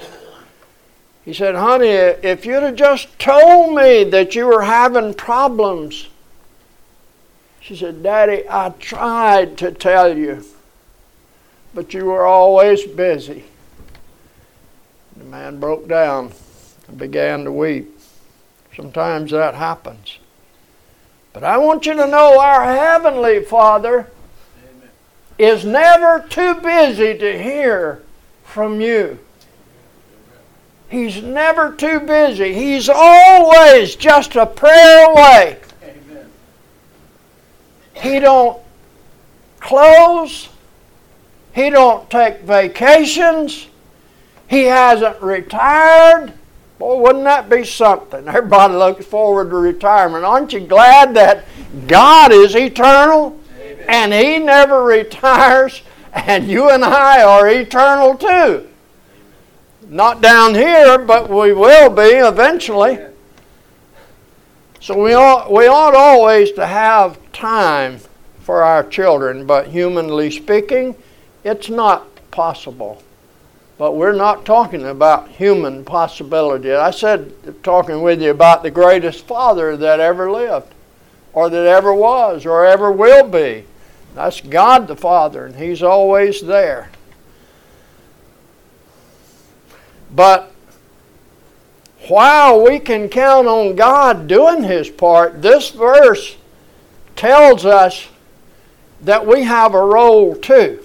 he 1.25 1.33
said, 1.33 1.55
Honey, 1.55 1.89
if 1.89 2.45
you'd 2.45 2.63
have 2.63 2.75
just 2.75 3.19
told 3.19 3.75
me 3.75 4.03
that 4.05 4.33
you 4.33 4.47
were 4.47 4.63
having 4.63 5.13
problems. 5.13 6.07
She 7.59 7.75
said, 7.75 8.01
Daddy, 8.01 8.43
I 8.49 8.69
tried 8.79 9.57
to 9.59 9.71
tell 9.71 10.17
you, 10.17 10.43
but 11.75 11.93
you 11.93 12.05
were 12.05 12.25
always 12.25 12.83
busy. 12.83 13.43
The 15.17 15.25
man 15.25 15.59
broke 15.59 15.87
down 15.87 16.31
and 16.87 16.97
began 16.97 17.43
to 17.43 17.51
weep. 17.51 17.98
Sometimes 18.79 19.31
that 19.31 19.55
happens. 19.55 20.19
But 21.33 21.43
I 21.43 21.57
want 21.57 21.85
you 21.85 21.95
to 21.95 22.07
know 22.07 22.39
our 22.39 22.63
Heavenly 22.63 23.43
Father 23.43 24.07
Amen. 24.07 24.89
is 25.37 25.65
never 25.65 26.25
too 26.29 26.55
busy 26.55 27.17
to 27.17 27.43
hear 27.43 28.01
from 28.45 28.79
you. 28.79 29.19
He's 30.87 31.21
never 31.21 31.73
too 31.73 31.99
busy. 31.99 32.53
He's 32.53 32.87
always 32.87 33.97
just 33.97 34.37
a 34.37 34.45
prayer 34.45 35.11
away. 35.11 35.59
Amen. 35.83 36.31
He 37.95 38.21
don't 38.21 38.61
close. 39.59 40.47
He 41.53 41.69
don't 41.69 42.09
take 42.09 42.43
vacations. 42.43 43.67
He 44.47 44.63
hasn't 44.63 45.21
retired. 45.21 46.31
Boy, 46.79 46.95
wouldn't 46.95 47.25
that 47.25 47.49
be 47.49 47.65
something? 47.65 48.25
Everybody 48.25 48.73
looks 48.73 49.05
forward 49.05 49.49
to 49.49 49.57
retirement. 49.57 50.23
Aren't 50.23 50.53
you 50.53 50.61
glad 50.61 51.13
that 51.15 51.45
God 51.87 52.31
is 52.31 52.55
eternal 52.55 53.37
Amen. 53.59 53.85
and 53.89 54.13
He 54.13 54.39
never 54.39 54.85
retires 54.85 55.81
and 56.13 56.49
you 56.49 56.69
and 56.69 56.85
I 56.85 57.21
are 57.21 57.49
eternal 57.49 58.15
too? 58.15 58.69
Not 59.89 60.21
down 60.21 60.55
here, 60.55 60.97
but 60.97 61.29
we 61.29 61.51
will 61.51 61.89
be 61.89 62.15
eventually. 62.15 62.99
So 64.79 64.97
we 65.03 65.13
ought, 65.13 65.51
we 65.51 65.67
ought 65.67 65.95
always 65.95 66.53
to 66.53 66.65
have 66.65 67.19
time 67.33 67.99
for 68.39 68.63
our 68.63 68.87
children, 68.87 69.45
but 69.45 69.67
humanly 69.67 70.31
speaking, 70.31 70.95
it's 71.43 71.69
not 71.69 72.07
possible. 72.31 73.03
But 73.79 73.95
we're 73.95 74.11
not 74.11 74.43
talking 74.45 74.85
about 74.85 75.29
human 75.29 75.85
possibility. 75.85 76.73
I 76.73 76.91
said, 76.91 77.63
talking 77.63 78.01
with 78.01 78.21
you 78.21 78.29
about 78.29 78.61
the 78.61 78.69
greatest 78.69 79.25
father 79.25 79.77
that 79.77 80.01
ever 80.01 80.29
lived, 80.29 80.73
or 81.31 81.49
that 81.49 81.65
ever 81.65 81.93
was, 81.93 82.45
or 82.45 82.65
ever 82.65 82.91
will 82.91 83.25
be. 83.29 83.63
That's 84.15 84.41
God 84.41 84.89
the 84.89 84.97
Father, 84.97 85.45
and 85.45 85.55
He's 85.55 85.81
always 85.81 86.41
there. 86.41 86.89
But 90.13 90.51
while 92.09 92.61
we 92.61 92.79
can 92.79 93.07
count 93.07 93.47
on 93.47 93.77
God 93.77 94.27
doing 94.27 94.63
His 94.63 94.89
part, 94.89 95.41
this 95.41 95.69
verse 95.69 96.35
tells 97.15 97.65
us 97.65 98.09
that 98.99 99.25
we 99.25 99.43
have 99.43 99.73
a 99.73 99.81
role 99.81 100.35
too. 100.35 100.83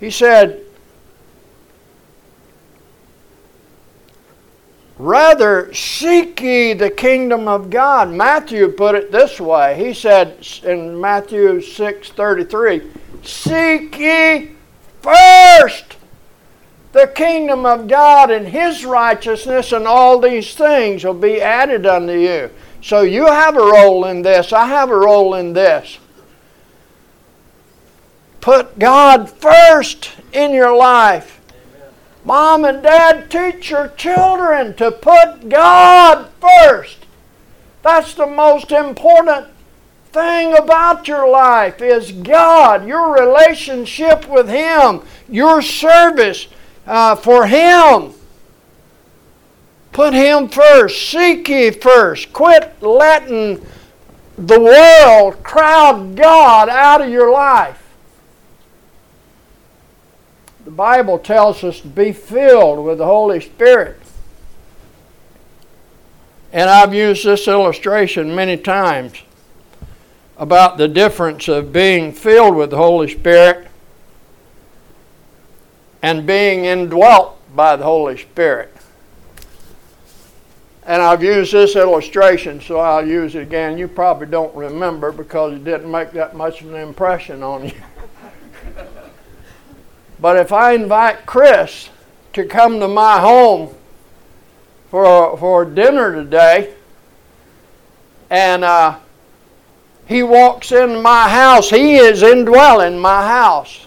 He 0.00 0.10
said, 0.10 0.64
Rather 4.98 5.72
seek 5.72 6.40
ye 6.40 6.72
the 6.72 6.90
kingdom 6.90 7.46
of 7.46 7.70
God. 7.70 8.10
Matthew 8.10 8.68
put 8.68 8.96
it 8.96 9.12
this 9.12 9.40
way. 9.40 9.76
He 9.76 9.94
said 9.94 10.44
in 10.64 11.00
Matthew 11.00 11.60
6:33, 11.60 12.90
Seek 13.22 13.96
ye 13.96 14.50
first 15.00 15.96
the 16.92 17.06
kingdom 17.06 17.64
of 17.64 17.86
God 17.86 18.32
and 18.32 18.48
his 18.48 18.84
righteousness, 18.84 19.70
and 19.70 19.86
all 19.86 20.18
these 20.18 20.54
things 20.54 21.04
will 21.04 21.14
be 21.14 21.40
added 21.40 21.86
unto 21.86 22.14
you. 22.14 22.50
So 22.82 23.02
you 23.02 23.26
have 23.26 23.56
a 23.56 23.60
role 23.60 24.06
in 24.06 24.22
this. 24.22 24.52
I 24.52 24.66
have 24.66 24.90
a 24.90 24.96
role 24.96 25.34
in 25.34 25.52
this. 25.52 25.98
Put 28.40 28.78
God 28.78 29.30
first 29.30 30.12
in 30.32 30.52
your 30.52 30.76
life. 30.76 31.40
Mom 32.24 32.64
and 32.64 32.82
dad, 32.82 33.30
teach 33.30 33.70
your 33.70 33.88
children 33.88 34.74
to 34.74 34.90
put 34.90 35.48
God 35.48 36.30
first. 36.40 37.06
That's 37.82 38.14
the 38.14 38.26
most 38.26 38.70
important 38.70 39.46
thing 40.12 40.56
about 40.56 41.08
your 41.08 41.28
life 41.28 41.80
is 41.80 42.12
God, 42.12 42.86
your 42.86 43.14
relationship 43.14 44.28
with 44.28 44.48
Him, 44.48 45.02
your 45.28 45.62
service 45.62 46.48
uh, 46.86 47.14
for 47.14 47.46
Him. 47.46 48.12
Put 49.92 50.12
Him 50.12 50.48
first. 50.48 51.10
Seek 51.10 51.48
ye 51.48 51.70
first. 51.70 52.32
Quit 52.32 52.82
letting 52.82 53.64
the 54.36 54.60
world 54.60 55.42
crowd 55.42 56.14
God 56.14 56.68
out 56.68 57.00
of 57.00 57.08
your 57.08 57.32
life. 57.32 57.87
The 60.68 60.74
Bible 60.74 61.18
tells 61.18 61.64
us 61.64 61.80
to 61.80 61.88
be 61.88 62.12
filled 62.12 62.84
with 62.84 62.98
the 62.98 63.06
Holy 63.06 63.40
Spirit. 63.40 63.98
And 66.52 66.68
I've 66.68 66.92
used 66.92 67.24
this 67.24 67.48
illustration 67.48 68.34
many 68.34 68.58
times 68.58 69.14
about 70.36 70.76
the 70.76 70.86
difference 70.86 71.48
of 71.48 71.72
being 71.72 72.12
filled 72.12 72.54
with 72.54 72.68
the 72.68 72.76
Holy 72.76 73.08
Spirit 73.08 73.68
and 76.02 76.26
being 76.26 76.66
indwelt 76.66 77.38
by 77.56 77.74
the 77.74 77.84
Holy 77.84 78.18
Spirit. 78.18 78.70
And 80.84 81.00
I've 81.00 81.22
used 81.22 81.54
this 81.54 81.76
illustration, 81.76 82.60
so 82.60 82.78
I'll 82.78 83.08
use 83.08 83.34
it 83.34 83.40
again. 83.40 83.78
You 83.78 83.88
probably 83.88 84.26
don't 84.26 84.54
remember 84.54 85.12
because 85.12 85.54
it 85.54 85.64
didn't 85.64 85.90
make 85.90 86.12
that 86.12 86.36
much 86.36 86.60
of 86.60 86.74
an 86.74 86.76
impression 86.76 87.42
on 87.42 87.68
you. 87.68 87.72
But 90.20 90.36
if 90.36 90.52
I 90.52 90.72
invite 90.72 91.26
Chris 91.26 91.88
to 92.32 92.44
come 92.44 92.80
to 92.80 92.88
my 92.88 93.20
home 93.20 93.74
for, 94.90 95.36
for 95.38 95.64
dinner 95.64 96.14
today, 96.14 96.74
and 98.30 98.64
uh, 98.64 98.98
he 100.06 100.22
walks 100.22 100.72
into 100.72 101.00
my 101.00 101.28
house, 101.28 101.70
he 101.70 101.96
is 101.96 102.22
indwelling 102.22 102.98
my 102.98 103.26
house. 103.26 103.86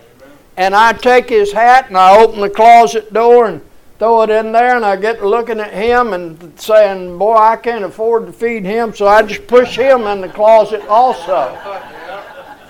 And 0.58 0.76
I 0.76 0.94
take 0.94 1.30
his 1.30 1.52
hat 1.52 1.88
and 1.88 1.98
I 1.98 2.18
open 2.18 2.42
the 2.42 2.50
closet 2.50 3.12
door 3.14 3.48
and 3.48 3.62
throw 4.02 4.24
it 4.24 4.30
in 4.32 4.52
there, 4.52 4.76
and 4.76 4.84
I 4.84 4.96
get 4.96 5.24
looking 5.24 5.60
at 5.60 5.74
him 5.74 6.14
and 6.14 6.60
saying, 6.60 7.18
Boy, 7.20 7.36
I 7.36 7.56
can't 7.56 7.84
afford 7.84 8.26
to 8.26 8.34
feed 8.34 8.66
him, 8.66 8.96
so 8.96 9.08
I 9.08 9.22
just 9.22 9.46
push 9.46 9.76
him 9.76 10.08
in 10.08 10.22
the 10.22 10.30
closet 10.30 10.82
also 10.88 11.50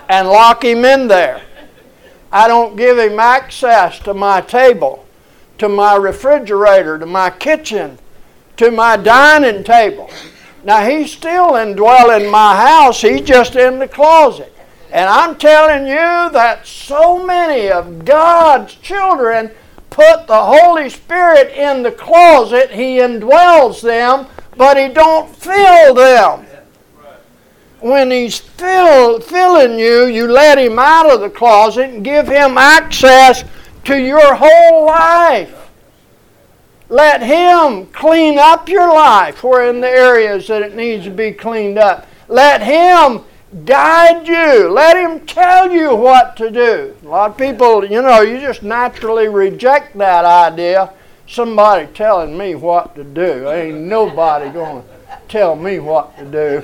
and 0.09 0.27
lock 0.27 0.65
him 0.65 0.83
in 0.83 1.07
there. 1.07 1.41
I 2.31 2.47
don't 2.47 2.75
give 2.75 2.97
him 2.97 3.19
access 3.19 3.99
to 3.99 4.13
my 4.13 4.41
table, 4.41 5.05
to 5.57 5.67
my 5.67 5.95
refrigerator, 5.95 6.97
to 6.97 7.05
my 7.05 7.29
kitchen, 7.29 7.97
to 8.57 8.71
my 8.71 8.95
dining 8.95 9.63
table. 9.63 10.09
Now 10.63 10.87
he's 10.87 11.11
still 11.11 11.55
indwelling 11.55 12.29
my 12.29 12.55
house, 12.55 13.01
he's 13.01 13.21
just 13.21 13.55
in 13.55 13.79
the 13.79 13.87
closet. 13.87 14.53
And 14.91 15.09
I'm 15.09 15.37
telling 15.37 15.87
you 15.87 16.31
that 16.31 16.67
so 16.67 17.25
many 17.25 17.69
of 17.69 18.05
God's 18.05 18.75
children 18.75 19.51
put 19.89 20.27
the 20.27 20.41
Holy 20.41 20.89
Spirit 20.89 21.51
in 21.51 21.83
the 21.83 21.91
closet, 21.91 22.71
he 22.71 22.97
indwells 22.99 23.81
them, 23.81 24.27
but 24.57 24.77
he 24.77 24.89
don't 24.89 25.33
fill 25.35 25.93
them. 25.93 26.45
When 27.81 28.11
he's 28.11 28.39
fill, 28.39 29.19
filling 29.19 29.77
you, 29.77 30.05
you 30.05 30.27
let 30.27 30.57
him 30.57 30.77
out 30.79 31.11
of 31.11 31.19
the 31.19 31.29
closet 31.29 31.89
and 31.89 32.03
give 32.03 32.27
him 32.27 32.57
access 32.57 33.43
to 33.85 33.97
your 33.97 34.35
whole 34.35 34.85
life. 34.85 35.69
Let 36.89 37.23
him 37.23 37.87
clean 37.87 38.37
up 38.37 38.69
your 38.69 38.87
life 38.87 39.43
where 39.43 39.69
in 39.69 39.81
the 39.81 39.89
areas 39.89 40.47
that 40.47 40.61
it 40.61 40.75
needs 40.75 41.05
to 41.05 41.11
be 41.11 41.31
cleaned 41.31 41.77
up. 41.77 42.05
Let 42.27 42.61
him 42.61 43.21
guide 43.65 44.27
you. 44.27 44.69
Let 44.69 44.97
him 44.97 45.25
tell 45.25 45.71
you 45.71 45.95
what 45.95 46.35
to 46.37 46.51
do. 46.51 46.95
A 47.03 47.07
lot 47.07 47.31
of 47.31 47.37
people, 47.37 47.85
you 47.85 48.01
know, 48.01 48.21
you 48.21 48.39
just 48.39 48.61
naturally 48.61 49.27
reject 49.27 49.97
that 49.97 50.25
idea. 50.25 50.93
Somebody 51.27 51.87
telling 51.93 52.37
me 52.37 52.55
what 52.55 52.93
to 52.95 53.03
do. 53.03 53.49
Ain't 53.49 53.79
nobody 53.79 54.49
going 54.49 54.83
to 54.83 55.17
tell 55.27 55.55
me 55.55 55.79
what 55.79 56.17
to 56.17 56.25
do. 56.25 56.63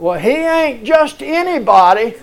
Well, 0.00 0.18
he 0.18 0.30
ain't 0.30 0.84
just 0.84 1.22
anybody. 1.22 2.14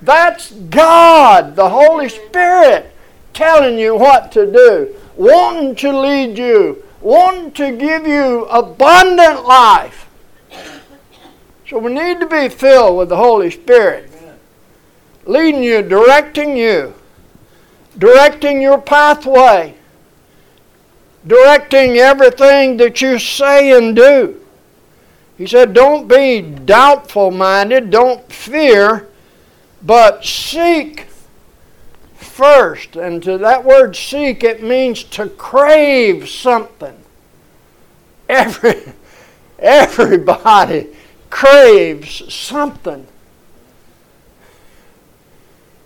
That's 0.00 0.52
God, 0.52 1.54
the 1.54 1.68
Holy 1.68 2.08
Spirit, 2.08 2.90
telling 3.34 3.78
you 3.78 3.94
what 3.94 4.32
to 4.32 4.50
do, 4.50 4.96
wanting 5.14 5.74
to 5.76 6.00
lead 6.00 6.38
you, 6.38 6.82
wanting 7.02 7.52
to 7.52 7.76
give 7.76 8.06
you 8.06 8.46
abundant 8.46 9.44
life. 9.44 10.08
So 11.68 11.78
we 11.78 11.92
need 11.92 12.20
to 12.20 12.26
be 12.26 12.48
filled 12.48 12.96
with 12.96 13.10
the 13.10 13.16
Holy 13.16 13.50
Spirit, 13.50 14.10
leading 15.26 15.62
you, 15.62 15.82
directing 15.82 16.56
you, 16.56 16.94
directing 17.98 18.62
your 18.62 18.80
pathway, 18.80 19.74
directing 21.26 21.98
everything 21.98 22.78
that 22.78 23.02
you 23.02 23.18
say 23.18 23.76
and 23.76 23.94
do. 23.94 24.40
He 25.36 25.46
said, 25.46 25.72
Don't 25.72 26.06
be 26.06 26.40
doubtful 26.40 27.30
minded, 27.30 27.90
don't 27.90 28.30
fear, 28.32 29.08
but 29.82 30.24
seek 30.24 31.06
first. 32.14 32.96
And 32.96 33.22
to 33.24 33.38
that 33.38 33.64
word 33.64 33.96
seek, 33.96 34.44
it 34.44 34.62
means 34.62 35.04
to 35.04 35.28
crave 35.28 36.28
something. 36.28 36.96
Every, 38.28 38.80
everybody 39.58 40.88
craves 41.30 42.32
something. 42.32 43.06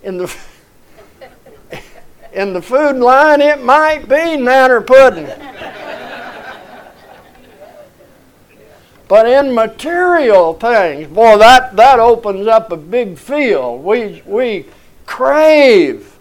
In 0.02 0.18
the, 0.18 0.36
in 2.32 2.52
the 2.52 2.62
food 2.62 2.96
line, 2.96 3.40
it 3.40 3.62
might 3.62 4.08
be 4.08 4.14
nanner 4.14 4.86
pudding. 4.86 5.47
But 9.08 9.26
in 9.26 9.54
material 9.54 10.52
things, 10.54 11.08
boy, 11.08 11.38
that, 11.38 11.74
that 11.76 11.98
opens 11.98 12.46
up 12.46 12.70
a 12.70 12.76
big 12.76 13.16
field. 13.16 13.82
We, 13.82 14.22
we 14.26 14.66
crave 15.06 16.18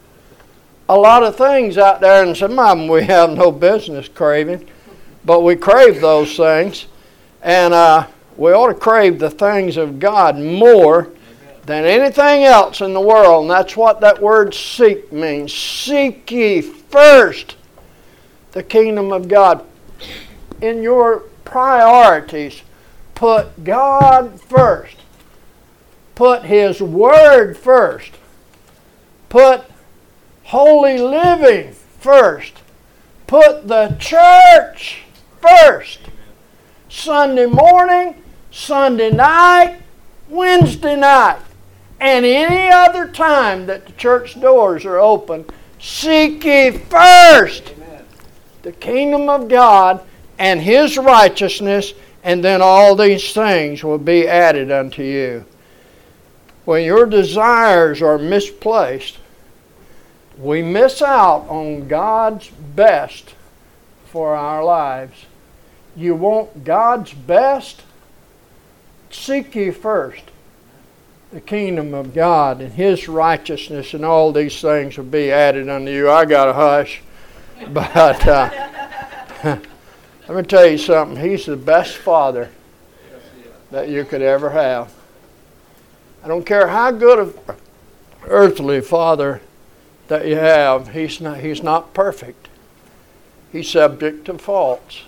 a 0.88 0.98
lot 0.98 1.24
of 1.24 1.36
things 1.36 1.78
out 1.78 2.00
there, 2.00 2.24
and 2.24 2.36
some 2.36 2.58
of 2.58 2.78
them 2.78 2.88
we 2.88 3.04
have 3.04 3.32
no 3.32 3.52
business 3.52 4.08
craving, 4.08 4.68
but 5.26 5.42
we 5.42 5.58
crave 5.58 6.00
those 6.00 6.38
things. 6.38 6.88
And 7.42 7.74
uh, 7.74 8.08
we 8.38 8.52
ought 8.52 8.68
to 8.68 8.74
crave 8.74 9.20
the 9.20 9.30
things 9.30 9.76
of 9.76 10.00
God 10.00 10.38
more 10.38 11.10
than 11.66 11.84
anything 11.84 12.46
else 12.46 12.80
in 12.80 12.94
the 12.94 13.02
world. 13.02 13.44
And 13.44 13.52
that's 13.52 13.76
what 13.76 14.00
that 14.00 14.22
word 14.22 14.54
seek 14.54 15.12
means. 15.12 15.54
Seek 15.54 16.32
ye 16.32 16.62
first 16.62 17.58
the 18.54 18.64
kingdom 18.64 19.12
of 19.12 19.28
God. 19.28 19.66
In 20.62 20.82
your 20.82 21.24
priorities, 21.44 22.62
put 23.18 23.64
God 23.64 24.40
first. 24.40 24.96
Put 26.14 26.44
His 26.44 26.80
Word 26.80 27.58
first. 27.58 28.12
Put 29.28 29.64
holy 30.44 31.00
living 31.00 31.74
first. 32.00 32.62
Put 33.26 33.68
the 33.68 33.98
church 34.00 35.02
first. 35.42 36.00
Sunday 36.90 37.48
morning, 37.48 38.22
Sunday 38.52 39.10
night, 39.10 39.80
Wednesday 40.30 40.96
night, 40.96 41.40
and 42.00 42.24
any 42.24 42.72
other 42.72 43.08
time 43.08 43.66
that 43.66 43.88
the 43.88 43.94
church 43.94 44.40
doors 44.40 44.86
are 44.86 45.00
open, 45.00 45.44
seek 45.80 46.46
ye 46.46 46.70
first 46.70 47.72
Amen. 47.72 48.06
the 48.62 48.74
kingdom 48.74 49.28
of 49.28 49.48
God 49.48 50.06
and 50.38 50.62
His 50.62 51.00
righteousness 51.00 51.96
and 52.28 52.44
then 52.44 52.62
all 52.62 52.94
these 52.94 53.32
things 53.32 53.86
will 53.86 53.98
be 53.98 54.28
added 54.28 54.70
unto 54.70 55.02
you. 55.02 55.46
When 56.66 56.84
your 56.84 57.06
desires 57.06 58.02
are 58.02 58.18
misplaced, 58.18 59.18
we 60.38 60.62
miss 60.62 61.02
out 61.02 61.48
on 61.48 61.88
God's 61.88 62.50
best 62.50 63.34
for 64.08 64.36
our 64.36 64.62
lives. 64.62 65.26
You 65.96 66.16
want 66.16 66.66
God's 66.66 67.14
best? 67.14 67.84
Seek 69.10 69.56
ye 69.56 69.72
first 69.72 70.24
the 71.32 71.40
kingdom 71.40 71.94
of 71.94 72.14
God 72.14 72.60
and 72.60 72.74
His 72.74 73.08
righteousness, 73.08 73.94
and 73.94 74.04
all 74.04 74.34
these 74.34 74.60
things 74.60 74.98
will 74.98 75.06
be 75.06 75.32
added 75.32 75.70
unto 75.70 75.92
you. 75.92 76.12
I 76.12 76.26
got 76.26 76.50
a 76.50 76.54
hush, 76.54 77.02
but. 77.70 78.28
Uh, 78.28 79.60
Let 80.28 80.38
me 80.38 80.44
tell 80.44 80.68
you 80.68 80.78
something. 80.78 81.18
He's 81.18 81.46
the 81.46 81.56
best 81.56 81.96
father 81.98 82.50
that 83.72 83.90
you 83.90 84.04
could 84.04 84.22
ever 84.22 84.50
have. 84.50 84.94
I 86.24 86.28
don't 86.28 86.46
care 86.46 86.68
how 86.68 86.92
good 86.92 87.20
of 87.20 87.40
earthly 88.26 88.82
father 88.82 89.42
that 90.08 90.28
you 90.28 90.36
have, 90.36 90.90
he's 90.90 91.20
not, 91.20 91.40
he's 91.40 91.62
not 91.62 91.94
perfect. 91.94 92.48
He's 93.52 93.70
subject 93.70 94.26
to 94.26 94.38
faults. 94.38 95.04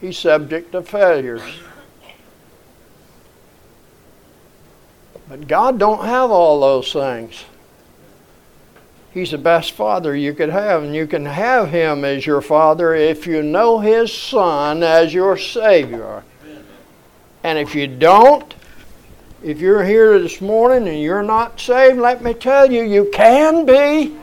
He's 0.00 0.18
subject 0.18 0.72
to 0.72 0.82
failures. 0.82 1.42
But 5.28 5.48
God 5.48 5.78
don't 5.78 6.04
have 6.04 6.30
all 6.30 6.60
those 6.60 6.92
things. 6.92 7.44
He's 9.14 9.30
the 9.30 9.38
best 9.38 9.70
father 9.70 10.16
you 10.16 10.34
could 10.34 10.48
have, 10.48 10.82
and 10.82 10.92
you 10.92 11.06
can 11.06 11.24
have 11.24 11.70
him 11.70 12.04
as 12.04 12.26
your 12.26 12.40
father 12.40 12.96
if 12.96 13.28
you 13.28 13.44
know 13.44 13.78
his 13.78 14.12
son 14.12 14.82
as 14.82 15.14
your 15.14 15.38
Savior. 15.38 16.24
And 17.44 17.56
if 17.56 17.76
you 17.76 17.86
don't, 17.86 18.52
if 19.40 19.60
you're 19.60 19.84
here 19.84 20.18
this 20.18 20.40
morning 20.40 20.88
and 20.88 21.00
you're 21.00 21.22
not 21.22 21.60
saved, 21.60 22.00
let 22.00 22.24
me 22.24 22.34
tell 22.34 22.72
you, 22.72 22.82
you 22.82 23.08
can 23.12 23.64
be. 23.64 24.16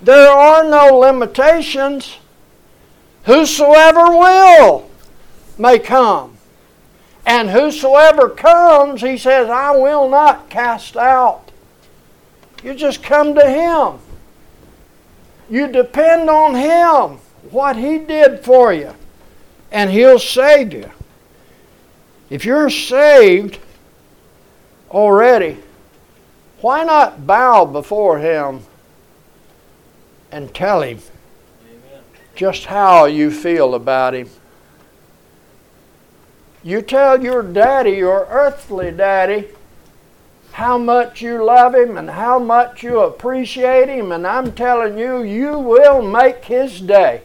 There 0.00 0.30
are 0.30 0.64
no 0.64 0.98
limitations. 0.98 2.16
Whosoever 3.24 4.08
will 4.16 4.88
may 5.58 5.78
come. 5.78 6.38
And 7.26 7.50
whosoever 7.50 8.30
comes, 8.30 9.02
he 9.02 9.18
says, 9.18 9.50
I 9.50 9.72
will 9.72 10.08
not 10.08 10.48
cast 10.48 10.96
out. 10.96 11.47
You 12.62 12.74
just 12.74 13.02
come 13.02 13.34
to 13.34 13.48
Him. 13.48 14.00
You 15.50 15.68
depend 15.68 16.28
on 16.28 16.54
Him, 16.54 17.18
what 17.50 17.76
He 17.76 17.98
did 17.98 18.44
for 18.44 18.72
you, 18.72 18.94
and 19.70 19.90
He'll 19.90 20.18
save 20.18 20.72
you. 20.72 20.90
If 22.30 22.44
you're 22.44 22.68
saved 22.68 23.58
already, 24.90 25.58
why 26.60 26.84
not 26.84 27.26
bow 27.26 27.64
before 27.64 28.18
Him 28.18 28.62
and 30.30 30.52
tell 30.52 30.82
Him 30.82 30.98
Amen. 31.62 32.02
just 32.34 32.66
how 32.66 33.06
you 33.06 33.30
feel 33.30 33.74
about 33.74 34.14
Him? 34.14 34.28
You 36.62 36.82
tell 36.82 37.22
your 37.22 37.42
daddy, 37.42 37.92
your 37.92 38.26
earthly 38.28 38.90
daddy, 38.90 39.48
how 40.58 40.76
much 40.76 41.22
you 41.22 41.44
love 41.44 41.72
him 41.72 41.96
and 41.96 42.10
how 42.10 42.36
much 42.36 42.82
you 42.82 42.98
appreciate 42.98 43.88
him, 43.88 44.10
and 44.10 44.26
I'm 44.26 44.50
telling 44.50 44.98
you, 44.98 45.22
you 45.22 45.56
will 45.56 46.02
make 46.02 46.44
his 46.46 46.80
day. 46.80 47.22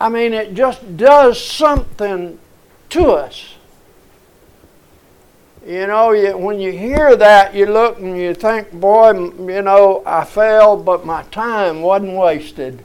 I 0.00 0.08
mean, 0.08 0.34
it 0.34 0.54
just 0.54 0.96
does 0.96 1.40
something 1.40 2.36
to 2.90 3.12
us. 3.12 3.54
You 5.64 5.86
know, 5.86 6.10
you, 6.10 6.36
when 6.36 6.58
you 6.58 6.72
hear 6.72 7.14
that, 7.14 7.54
you 7.54 7.66
look 7.66 8.00
and 8.00 8.18
you 8.18 8.34
think, 8.34 8.72
boy, 8.72 9.12
you 9.12 9.62
know, 9.62 10.02
I 10.04 10.24
failed, 10.24 10.84
but 10.84 11.06
my 11.06 11.22
time 11.30 11.80
wasn't 11.80 12.14
wasted. 12.14 12.84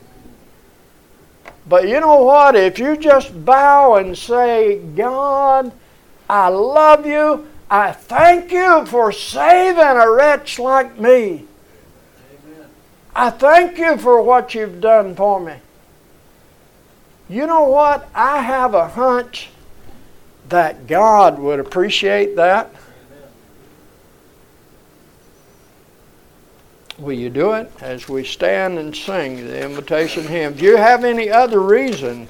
But 1.68 1.88
you 1.88 2.00
know 2.00 2.22
what? 2.22 2.56
If 2.56 2.78
you 2.78 2.96
just 2.96 3.44
bow 3.44 3.96
and 3.96 4.16
say, 4.16 4.78
God, 4.78 5.72
I 6.30 6.50
love 6.50 7.08
you, 7.08 7.48
I 7.70 7.92
thank 7.92 8.52
you 8.52 8.86
for 8.86 9.12
saving 9.12 9.80
a 9.80 10.12
wretch 10.12 10.58
like 10.58 11.00
me. 11.00 11.46
Amen. 11.46 12.68
I 13.16 13.30
thank 13.30 13.78
you 13.78 13.98
for 13.98 14.22
what 14.22 14.56
you've 14.56 14.82
done 14.82 15.16
for 15.16 15.40
me. 15.40 15.56
You 17.30 17.46
know 17.46 17.66
what? 17.66 18.10
I 18.16 18.42
have 18.42 18.74
a 18.74 18.88
hunch 18.88 19.50
that 20.50 20.88
God 20.88 21.38
would 21.38 21.60
appreciate 21.60 22.36
that? 22.36 22.72
Will 26.98 27.14
you 27.14 27.30
do 27.30 27.54
it 27.54 27.72
as 27.82 28.10
we 28.10 28.26
stand 28.26 28.78
and 28.78 28.94
sing 28.94 29.38
the 29.38 29.64
invitation 29.64 30.28
hymn? 30.28 30.54
Do 30.54 30.66
you 30.66 30.76
have 30.76 31.06
any 31.06 31.30
other 31.30 31.62
reason 31.62 32.28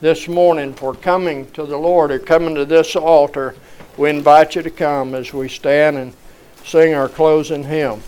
this 0.00 0.26
morning 0.26 0.74
for 0.74 0.94
coming 0.94 1.48
to 1.52 1.64
the 1.64 1.76
Lord 1.76 2.10
or 2.10 2.18
coming 2.18 2.54
to 2.56 2.64
this 2.64 2.96
altar? 2.96 3.54
We 3.98 4.10
invite 4.10 4.54
you 4.54 4.62
to 4.62 4.70
come 4.70 5.12
as 5.16 5.32
we 5.32 5.48
stand 5.48 5.96
and 5.96 6.14
sing 6.64 6.94
our 6.94 7.08
closing 7.08 7.64
hymn. 7.64 8.00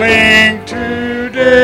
Calling 0.00 0.64
today. 0.64 1.60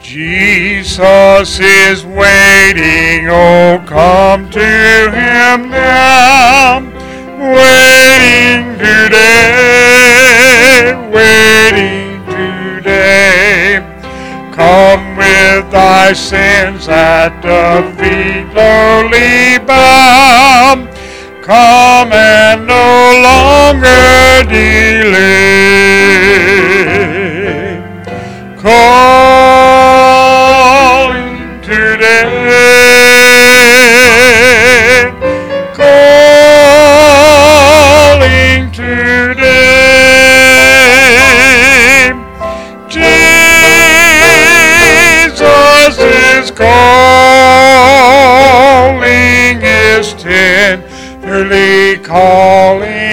Jesus 0.00 1.58
is 1.58 2.04
waiting, 2.04 3.28
oh 3.28 3.82
come 3.86 4.48
to 4.50 4.60
him 4.60 5.70
now. 5.70 6.80
Waiting 7.38 8.78
today, 8.78 9.24
waiting 11.12 12.24
today. 12.26 13.80
Come 14.52 15.16
with 15.16 15.70
thy 15.72 16.12
sins 16.12 16.88
at 16.88 17.40
the 17.42 17.82
feet 17.98 18.46
lowly 18.54 19.58
bow. 19.66 20.86
Come 21.42 22.12
and 22.12 22.66
no 22.66 22.95
longer 23.22 24.42
delay. 24.50 25.46
Calling 28.56 28.80
today, 31.62 32.26
calling 36.96 38.72
today. 38.72 39.54
Jesus 42.88 43.04
is 45.98 46.50
calling, 46.50 46.66
is 49.62 50.12
tenderly 50.14 51.98
calling 52.02 53.05